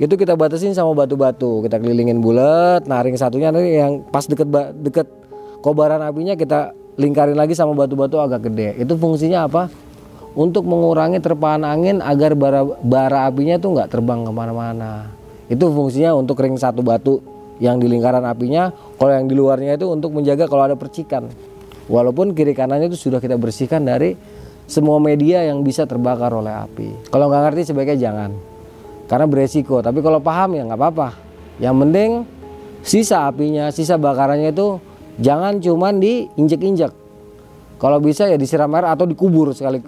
Itu 0.02 0.18
kita 0.18 0.34
batasin 0.34 0.74
sama 0.74 0.98
batu-batu. 0.98 1.62
Kita 1.62 1.78
kelilingin 1.78 2.18
bulat. 2.18 2.90
Nah 2.90 2.98
ring 3.06 3.14
satunya 3.14 3.54
nanti 3.54 3.78
yang 3.78 4.02
pas 4.10 4.26
deket 4.26 4.50
deket 4.82 5.06
kobaran 5.62 6.02
apinya 6.02 6.34
kita 6.34 6.74
lingkarin 6.98 7.38
lagi 7.38 7.54
sama 7.54 7.78
batu-batu 7.78 8.18
agak 8.18 8.50
gede. 8.50 8.82
Itu 8.82 8.98
fungsinya 8.98 9.46
apa? 9.46 9.70
Untuk 10.34 10.66
mengurangi 10.66 11.20
terpaan 11.20 11.62
angin 11.62 12.00
agar 12.02 12.34
bara, 12.34 12.64
bara 12.82 13.30
apinya 13.30 13.60
tuh 13.62 13.78
nggak 13.78 13.94
terbang 13.94 14.26
ke 14.26 14.32
mana-mana. 14.34 15.12
Itu 15.46 15.70
fungsinya 15.70 16.18
untuk 16.18 16.40
ring 16.42 16.58
satu 16.58 16.82
batu 16.82 17.22
yang 17.62 17.78
di 17.78 17.86
lingkaran 17.86 18.26
apinya. 18.26 18.74
Kalau 18.98 19.12
yang 19.12 19.30
di 19.30 19.38
luarnya 19.38 19.78
itu 19.78 19.86
untuk 19.86 20.10
menjaga 20.16 20.50
kalau 20.50 20.66
ada 20.66 20.74
percikan 20.74 21.30
walaupun 21.86 22.36
kiri 22.36 22.52
kanannya 22.52 22.92
itu 22.92 23.08
sudah 23.08 23.18
kita 23.18 23.38
bersihkan 23.38 23.82
dari 23.82 24.14
semua 24.66 24.96
media 25.02 25.42
yang 25.44 25.60
bisa 25.66 25.84
terbakar 25.84 26.30
oleh 26.32 26.52
api. 26.52 27.10
Kalau 27.10 27.28
nggak 27.28 27.42
ngerti 27.50 27.72
sebaiknya 27.72 27.98
jangan. 27.98 28.30
Karena 29.10 29.26
beresiko. 29.28 29.84
Tapi 29.84 30.00
kalau 30.00 30.22
paham 30.22 30.56
ya 30.56 30.62
nggak 30.64 30.78
apa-apa. 30.78 31.08
Yang 31.60 31.74
penting 31.84 32.10
sisa 32.82 33.28
apinya 33.28 33.68
sisa 33.68 34.00
bakarannya 34.00 34.54
itu 34.54 34.80
jangan 35.20 35.60
cuman 35.60 36.00
diinjek-injek. 36.00 36.92
Kalau 37.76 37.98
bisa 37.98 38.30
ya 38.30 38.38
disiram 38.38 38.70
air 38.78 38.86
atau 38.88 39.04
dikubur 39.04 39.52
sekali. 39.52 39.82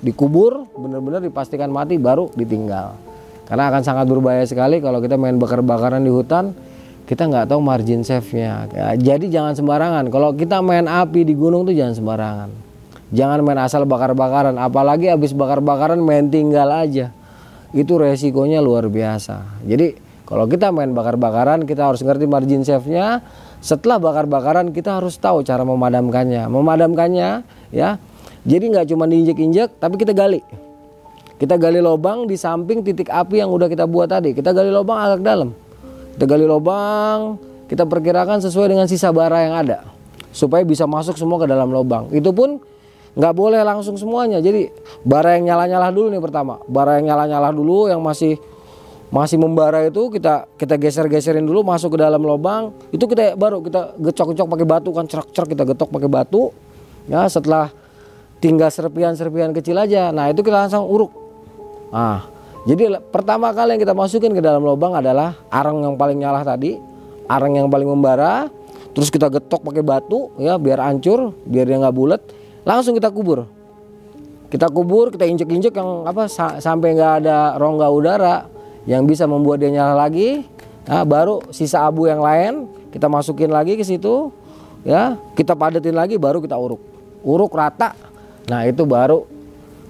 Dikubur 0.00 0.64
benar-benar 0.78 1.20
dipastikan 1.20 1.68
mati 1.68 2.00
baru 2.00 2.32
ditinggal. 2.32 2.96
Karena 3.44 3.68
akan 3.68 3.82
sangat 3.82 4.06
berbahaya 4.06 4.46
sekali 4.46 4.78
kalau 4.78 5.02
kita 5.02 5.18
main 5.18 5.36
bakar-bakaran 5.36 6.00
di 6.00 6.08
hutan 6.08 6.54
kita 7.10 7.26
nggak 7.26 7.50
tahu 7.50 7.58
margin 7.58 8.06
safe-nya 8.06 8.70
ya, 8.70 8.86
jadi 8.94 9.26
jangan 9.26 9.58
sembarangan 9.58 10.06
kalau 10.14 10.30
kita 10.38 10.62
main 10.62 10.86
api 10.86 11.26
di 11.26 11.34
gunung 11.34 11.66
tuh 11.66 11.74
jangan 11.74 11.98
sembarangan 11.98 12.50
jangan 13.10 13.42
main 13.42 13.58
asal 13.58 13.82
bakar-bakaran 13.82 14.54
apalagi 14.62 15.10
habis 15.10 15.34
bakar-bakaran 15.34 15.98
main 15.98 16.30
tinggal 16.30 16.70
aja 16.70 17.10
itu 17.70 17.92
resikonya 17.98 18.58
luar 18.58 18.90
biasa. 18.90 19.62
Jadi 19.62 19.94
kalau 20.26 20.46
kita 20.46 20.74
main 20.74 20.90
bakar-bakaran 20.90 21.66
kita 21.66 21.90
harus 21.90 22.02
ngerti 22.02 22.26
margin 22.26 22.66
safe-nya. 22.66 23.22
Setelah 23.60 24.00
bakar-bakaran 24.00 24.72
kita 24.72 24.98
harus 24.98 25.20
tahu 25.20 25.44
cara 25.44 25.62
memadamkannya. 25.62 26.48
Memadamkannya 26.48 27.44
ya. 27.70 28.00
Jadi 28.42 28.64
nggak 28.72 28.86
cuma 28.90 29.04
diinjek-injek 29.06 29.78
tapi 29.78 30.00
kita 30.00 30.16
gali. 30.16 30.42
Kita 31.40 31.56
gali 31.56 31.80
lubang 31.80 32.28
di 32.28 32.36
samping 32.36 32.84
titik 32.84 33.08
api 33.08 33.40
yang 33.40 33.52
udah 33.52 33.68
kita 33.70 33.86
buat 33.86 34.10
tadi. 34.10 34.34
Kita 34.34 34.52
gali 34.52 34.68
lubang 34.68 34.98
agak 34.98 35.20
dalam. 35.24 35.50
Kita 36.14 36.24
gali 36.26 36.44
lubang, 36.44 37.38
kita 37.70 37.86
perkirakan 37.86 38.42
sesuai 38.42 38.74
dengan 38.74 38.86
sisa 38.90 39.14
bara 39.14 39.46
yang 39.46 39.54
ada 39.54 39.86
supaya 40.30 40.62
bisa 40.62 40.86
masuk 40.86 41.18
semua 41.18 41.38
ke 41.42 41.46
dalam 41.46 41.70
lubang. 41.70 42.10
Itu 42.14 42.30
pun 42.30 42.62
nggak 43.14 43.34
boleh 43.34 43.60
langsung 43.66 43.98
semuanya. 43.98 44.38
Jadi 44.38 44.70
bara 45.02 45.38
yang 45.38 45.50
nyala-nyala 45.50 45.90
dulu 45.90 46.10
nih 46.10 46.22
pertama. 46.22 46.62
Bara 46.70 46.98
yang 46.98 47.10
nyala-nyala 47.10 47.50
dulu 47.50 47.90
yang 47.90 47.98
masih 48.02 48.38
masih 49.10 49.42
membara 49.42 49.82
itu 49.82 50.06
kita 50.06 50.46
kita 50.54 50.78
geser-geserin 50.78 51.42
dulu 51.42 51.66
masuk 51.66 51.98
ke 51.98 51.98
dalam 51.98 52.22
lubang. 52.22 52.70
Itu 52.94 53.10
kita 53.10 53.34
baru 53.34 53.58
kita 53.62 53.98
gecok-gecok 53.98 54.46
pakai 54.46 54.66
batu 54.66 54.90
kan 54.94 55.04
cerak-cerak 55.10 55.48
kita 55.50 55.62
getok 55.66 55.90
pakai 55.90 56.10
batu. 56.10 56.54
Ya 57.10 57.26
setelah 57.26 57.74
tinggal 58.38 58.70
serpian-serpian 58.70 59.50
kecil 59.50 59.74
aja. 59.74 60.14
Nah 60.14 60.30
itu 60.30 60.46
kita 60.46 60.66
langsung 60.66 60.86
uruk. 60.86 61.10
Nah 61.90 62.39
jadi 62.68 63.00
pertama 63.08 63.52
kali 63.56 63.76
yang 63.76 63.82
kita 63.82 63.94
masukin 63.96 64.32
ke 64.36 64.42
dalam 64.44 64.60
lubang 64.60 64.92
adalah 64.92 65.36
arang 65.48 65.80
yang 65.80 65.94
paling 65.96 66.20
nyala 66.20 66.44
tadi 66.44 66.76
arang 67.30 67.56
yang 67.56 67.68
paling 67.72 67.88
membara 67.88 68.50
terus 68.92 69.08
kita 69.08 69.30
getok 69.30 69.62
pakai 69.64 69.80
batu 69.86 70.34
ya 70.36 70.58
biar 70.58 70.82
hancur 70.82 71.32
biar 71.46 71.64
dia 71.64 71.78
nggak 71.78 71.96
bulat 71.96 72.20
langsung 72.64 72.96
kita 72.96 73.08
kubur. 73.08 73.48
Kita 74.50 74.66
kubur 74.66 75.14
kita 75.14 75.30
injek-injek 75.30 75.70
yang 75.78 76.10
apa 76.10 76.26
sa 76.26 76.58
sampai 76.58 76.98
nggak 76.98 77.12
ada 77.22 77.54
rongga 77.54 77.86
udara 77.86 78.36
yang 78.82 79.06
bisa 79.06 79.24
membuat 79.24 79.62
dia 79.62 79.70
nyala 79.70 79.94
lagi. 79.94 80.42
Nah, 80.90 81.06
baru 81.06 81.38
sisa 81.54 81.86
abu 81.86 82.10
yang 82.10 82.18
lain 82.18 82.66
kita 82.90 83.06
masukin 83.06 83.46
lagi 83.46 83.78
ke 83.78 83.86
situ 83.86 84.34
ya 84.82 85.14
kita 85.38 85.54
padetin 85.54 85.94
lagi 85.94 86.18
baru 86.18 86.42
kita 86.42 86.58
uruk. 86.58 86.82
Uruk 87.22 87.54
rata. 87.54 87.94
Nah 88.50 88.66
itu 88.66 88.82
baru 88.82 89.22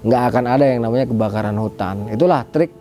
nggak 0.00 0.22
akan 0.32 0.44
ada 0.48 0.64
yang 0.64 0.80
namanya 0.84 1.06
kebakaran 1.08 1.56
hutan 1.60 2.08
itulah 2.12 2.44
trik 2.48 2.72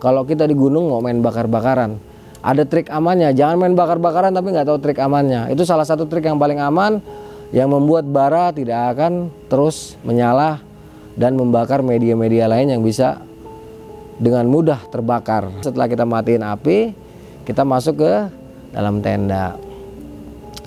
kalau 0.00 0.24
kita 0.24 0.48
di 0.48 0.56
gunung 0.56 0.88
mau 0.88 1.00
main 1.04 1.20
bakar-bakaran 1.20 2.00
ada 2.42 2.62
trik 2.66 2.90
amannya 2.90 3.30
jangan 3.36 3.56
main 3.60 3.74
bakar-bakaran 3.76 4.32
tapi 4.34 4.50
nggak 4.50 4.66
tahu 4.66 4.78
trik 4.80 4.98
amannya 4.98 5.52
itu 5.52 5.62
salah 5.62 5.84
satu 5.84 6.08
trik 6.08 6.26
yang 6.26 6.40
paling 6.40 6.58
aman 6.58 6.98
yang 7.52 7.68
membuat 7.68 8.08
bara 8.08 8.50
tidak 8.50 8.96
akan 8.96 9.28
terus 9.52 10.00
menyala 10.02 10.64
dan 11.14 11.36
membakar 11.36 11.84
media-media 11.84 12.48
lain 12.48 12.72
yang 12.72 12.82
bisa 12.82 13.20
dengan 14.16 14.48
mudah 14.48 14.80
terbakar. 14.88 15.52
Setelah 15.60 15.86
kita 15.90 16.08
matiin 16.08 16.40
api, 16.46 16.96
kita 17.44 17.66
masuk 17.66 18.00
ke 18.00 18.12
dalam 18.72 19.04
tenda. 19.04 19.56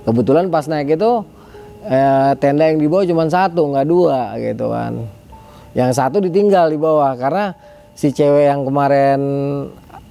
Kebetulan 0.06 0.54
pas 0.54 0.70
naik 0.70 0.94
itu 1.00 1.12
eh, 1.90 2.32
tenda 2.38 2.70
yang 2.70 2.78
di 2.78 2.86
bawah 2.86 3.06
cuma 3.10 3.26
satu, 3.26 3.74
nggak 3.74 3.88
dua 3.90 4.38
gitu 4.38 4.70
kan. 4.70 4.94
Yang 5.76 5.92
satu 6.00 6.18
ditinggal 6.24 6.72
di 6.72 6.80
bawah. 6.80 7.12
Karena 7.20 7.52
si 7.92 8.16
cewek 8.16 8.48
yang 8.48 8.64
kemarin 8.64 9.20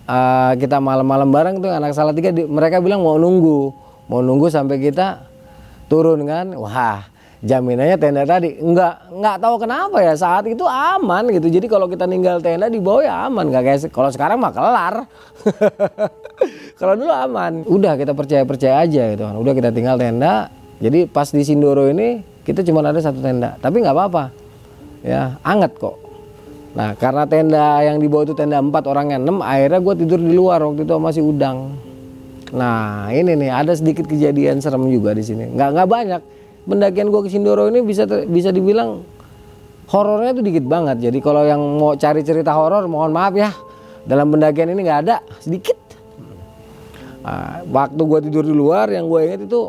uh, 0.04 0.52
kita 0.60 0.76
malam-malam 0.78 1.32
bareng 1.32 1.56
tuh 1.64 1.72
anak 1.72 1.96
salah 1.96 2.12
tiga 2.12 2.30
mereka 2.36 2.84
bilang 2.84 3.00
mau 3.00 3.16
nunggu. 3.16 3.72
Mau 4.12 4.20
nunggu 4.20 4.52
sampai 4.52 4.76
kita 4.76 5.24
turun 5.88 6.28
kan. 6.28 6.52
Wah 6.52 7.08
jaminannya 7.40 7.96
tenda 7.96 8.28
tadi. 8.28 8.60
Nggak 8.60 9.16
nggak 9.16 9.36
tahu 9.40 9.56
kenapa 9.56 10.04
ya. 10.04 10.12
Saat 10.12 10.52
itu 10.52 10.68
aman 10.68 11.32
gitu. 11.32 11.48
Jadi 11.48 11.64
kalau 11.64 11.88
kita 11.88 12.04
ninggal 12.04 12.44
tenda 12.44 12.68
di 12.68 12.76
bawah 12.76 13.00
ya 13.00 13.14
aman. 13.32 13.48
Nggak 13.48 13.64
kayak 13.64 13.80
kalau 13.88 14.12
sekarang 14.12 14.36
mah 14.36 14.52
kelar. 14.52 14.94
Kalau 16.74 16.98
dulu 16.98 17.14
aman. 17.14 17.62
Udah 17.70 17.94
kita 17.94 18.10
percaya 18.18 18.42
percaya 18.42 18.82
aja 18.82 19.14
gitu 19.14 19.22
kan. 19.22 19.38
Udah 19.38 19.54
kita 19.54 19.70
tinggal 19.70 19.94
tenda. 19.94 20.50
Jadi 20.82 21.06
pas 21.06 21.30
di 21.30 21.46
Sindoro 21.46 21.86
ini 21.86 22.18
kita 22.42 22.66
cuma 22.66 22.82
ada 22.82 22.98
satu 22.98 23.22
tenda. 23.22 23.54
Tapi 23.62 23.78
nggak 23.78 23.94
apa-apa 23.94 24.43
ya 25.04 25.36
anget 25.44 25.76
kok 25.76 26.00
nah 26.74 26.96
karena 26.98 27.22
tenda 27.28 27.84
yang 27.86 28.02
di 28.02 28.10
bawah 28.10 28.26
itu 28.26 28.34
tenda 28.34 28.58
empat 28.58 28.88
orangnya 28.88 29.20
enam 29.20 29.44
akhirnya 29.44 29.78
gue 29.78 29.94
tidur 30.00 30.18
di 30.18 30.32
luar 30.34 30.58
waktu 30.64 30.82
itu 30.82 30.94
masih 30.98 31.22
udang 31.22 31.76
nah 32.50 33.12
ini 33.12 33.36
nih 33.36 33.50
ada 33.52 33.76
sedikit 33.76 34.08
kejadian 34.08 34.58
serem 34.58 34.88
juga 34.88 35.14
di 35.14 35.22
sini 35.22 35.54
nggak 35.54 35.68
nggak 35.70 35.88
banyak 35.88 36.22
pendakian 36.66 37.12
gue 37.12 37.20
ke 37.22 37.30
Sindoro 37.30 37.68
ini 37.68 37.84
bisa 37.84 38.08
bisa 38.08 38.50
dibilang 38.50 39.04
horornya 39.88 40.32
tuh 40.36 40.44
dikit 40.44 40.64
banget. 40.64 41.10
Jadi 41.10 41.18
kalau 41.20 41.44
yang 41.44 41.60
mau 41.60 41.92
cari 41.96 42.24
cerita 42.24 42.56
horor, 42.56 42.88
mohon 42.88 43.12
maaf 43.12 43.34
ya, 43.36 43.50
dalam 44.08 44.32
pendakian 44.32 44.72
ini 44.72 44.80
nggak 44.84 45.00
ada 45.08 45.16
sedikit. 45.40 45.76
Nah, 47.24 47.64
waktu 47.68 48.00
gue 48.04 48.20
tidur 48.28 48.44
di 48.44 48.52
luar, 48.52 48.92
yang 48.92 49.08
gue 49.08 49.20
ingat 49.24 49.40
itu 49.48 49.60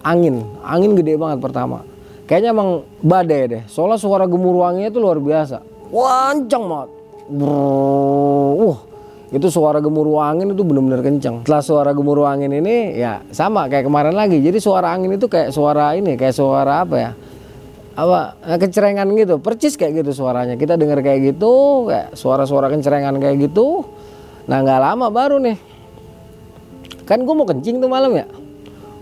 angin, 0.00 0.44
angin 0.64 0.96
gede 0.96 1.20
banget 1.20 1.38
pertama. 1.40 1.84
Kayaknya 2.24 2.50
emang 2.56 2.68
badai 3.04 3.40
deh. 3.48 3.62
Soalnya 3.68 4.00
suara 4.00 4.24
gemuruh 4.24 4.64
anginnya 4.64 4.88
tuh 4.88 5.02
luar 5.04 5.20
biasa. 5.20 5.60
Wancang 5.92 6.64
banget. 6.64 6.90
Uh, 7.24 8.76
itu 9.32 9.48
suara 9.48 9.80
gemuruh 9.80 10.20
angin 10.20 10.52
itu 10.52 10.62
benar-benar 10.64 11.00
kencang. 11.00 11.44
Setelah 11.44 11.62
suara 11.64 11.90
gemuruh 11.96 12.28
angin 12.28 12.52
ini 12.52 12.96
ya 12.96 13.24
sama 13.32 13.68
kayak 13.68 13.88
kemarin 13.88 14.14
lagi. 14.14 14.40
Jadi 14.40 14.60
suara 14.60 14.92
angin 14.92 15.16
itu 15.16 15.26
kayak 15.28 15.52
suara 15.52 15.96
ini, 15.96 16.14
kayak 16.14 16.36
suara 16.36 16.84
apa 16.84 16.96
ya? 16.96 17.10
Apa 17.94 18.40
eh, 18.46 18.58
kecerengan 18.60 19.08
gitu, 19.16 19.40
percis 19.40 19.74
kayak 19.74 20.04
gitu 20.04 20.24
suaranya. 20.24 20.54
Kita 20.60 20.76
dengar 20.76 21.00
kayak 21.00 21.34
gitu, 21.34 21.86
kayak 21.88 22.16
suara-suara 22.16 22.68
kecerengan 22.72 23.16
kayak 23.20 23.50
gitu. 23.50 23.84
Nah 24.46 24.60
nggak 24.60 24.80
lama 24.80 25.06
baru 25.08 25.40
nih. 25.40 25.56
Kan 27.04 27.24
gue 27.24 27.34
mau 27.36 27.44
kencing 27.48 27.80
tuh 27.84 27.88
malam 27.88 28.16
ya. 28.16 28.26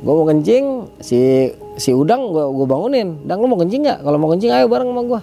Gue 0.02 0.12
mau 0.12 0.26
kencing, 0.26 0.64
si 0.98 1.50
si 1.78 1.90
udang 1.94 2.34
gue 2.34 2.42
gue 2.42 2.66
bangunin. 2.66 3.22
Udang 3.22 3.38
lu 3.38 3.46
mau 3.46 3.60
kencing 3.62 3.82
nggak? 3.86 3.98
Kalau 4.02 4.18
mau 4.18 4.30
kencing 4.34 4.50
ayo 4.50 4.66
bareng 4.66 4.90
sama 4.90 5.02
gue. 5.06 5.20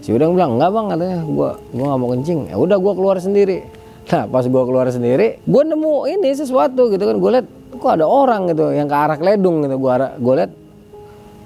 Si 0.00 0.08
udang 0.12 0.36
bilang 0.36 0.60
enggak 0.60 0.70
bang 0.72 0.86
katanya, 0.92 1.18
gue 1.24 1.50
gue 1.72 1.84
nggak 1.88 2.00
mau 2.00 2.10
kencing. 2.12 2.38
Ya 2.52 2.56
udah 2.60 2.76
gue 2.76 2.92
keluar 2.92 3.16
sendiri 3.16 3.80
Nah 4.10 4.26
pas 4.26 4.42
gue 4.42 4.62
keluar 4.66 4.90
sendiri, 4.90 5.38
gue 5.38 5.62
nemu 5.62 6.10
ini 6.10 6.34
sesuatu 6.34 6.90
gitu 6.90 6.98
kan. 7.06 7.16
Gue 7.22 7.30
liat 7.38 7.46
kok 7.78 7.90
ada 7.94 8.10
orang 8.10 8.50
gitu 8.50 8.74
yang 8.74 8.90
ke 8.90 8.96
arah 8.98 9.14
Kledung 9.14 9.62
gitu. 9.62 9.78
Gue 9.78 9.92
gue 10.18 10.34
liat 10.34 10.52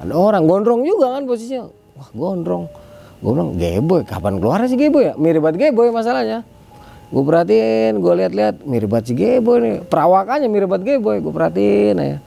ada 0.00 0.14
orang 0.16 0.48
gondrong 0.48 0.80
juga 0.80 1.12
kan 1.12 1.28
posisinya. 1.28 1.68
Wah 2.00 2.08
gondrong. 2.16 2.64
Gue 3.20 3.30
bilang 3.36 3.52
geboy, 3.60 4.00
kapan 4.08 4.40
keluar 4.40 4.64
sih 4.64 4.80
geboy 4.80 5.12
ya? 5.12 5.14
Mirip 5.20 5.44
banget 5.44 5.68
geboy 5.68 5.92
masalahnya. 5.92 6.40
Gue 7.12 7.20
perhatiin, 7.20 8.00
gue 8.00 8.12
liat-liat 8.16 8.64
mirip 8.64 8.88
banget 8.88 9.12
si 9.12 9.12
geboy 9.12 9.60
nih. 9.60 9.76
Perawakannya 9.84 10.48
mirip 10.48 10.72
banget 10.72 10.96
geboy. 10.96 11.20
Gue 11.20 11.32
perhatiin 11.36 12.00
ya. 12.00 12.18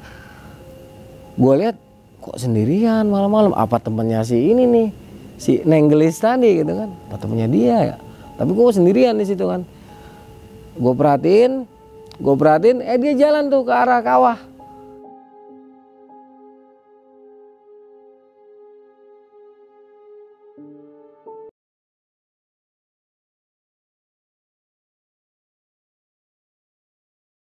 Gue 1.38 1.54
liat 1.62 1.78
kok 2.20 2.38
sendirian 2.42 3.06
malam-malam. 3.08 3.54
Apa 3.54 3.78
temennya 3.78 4.26
si 4.26 4.36
ini 4.36 4.66
nih? 4.66 4.88
Si 5.38 5.62
Nenggelis 5.62 6.18
tadi 6.18 6.66
gitu 6.66 6.74
kan. 6.74 6.90
Apa 7.10 7.16
temennya 7.22 7.48
dia 7.48 7.78
ya? 7.94 7.98
Tapi 8.38 8.52
gue 8.54 8.66
sendirian 8.74 9.18
di 9.18 9.26
situ 9.26 9.46
kan 9.46 9.66
gue 10.78 10.94
perhatiin 10.94 11.66
gue 12.18 12.36
perhatiin 12.38 12.78
eh 12.86 12.98
dia 13.02 13.14
jalan 13.28 13.50
tuh 13.50 13.66
ke 13.66 13.74
arah 13.74 14.02
kawah 14.02 14.38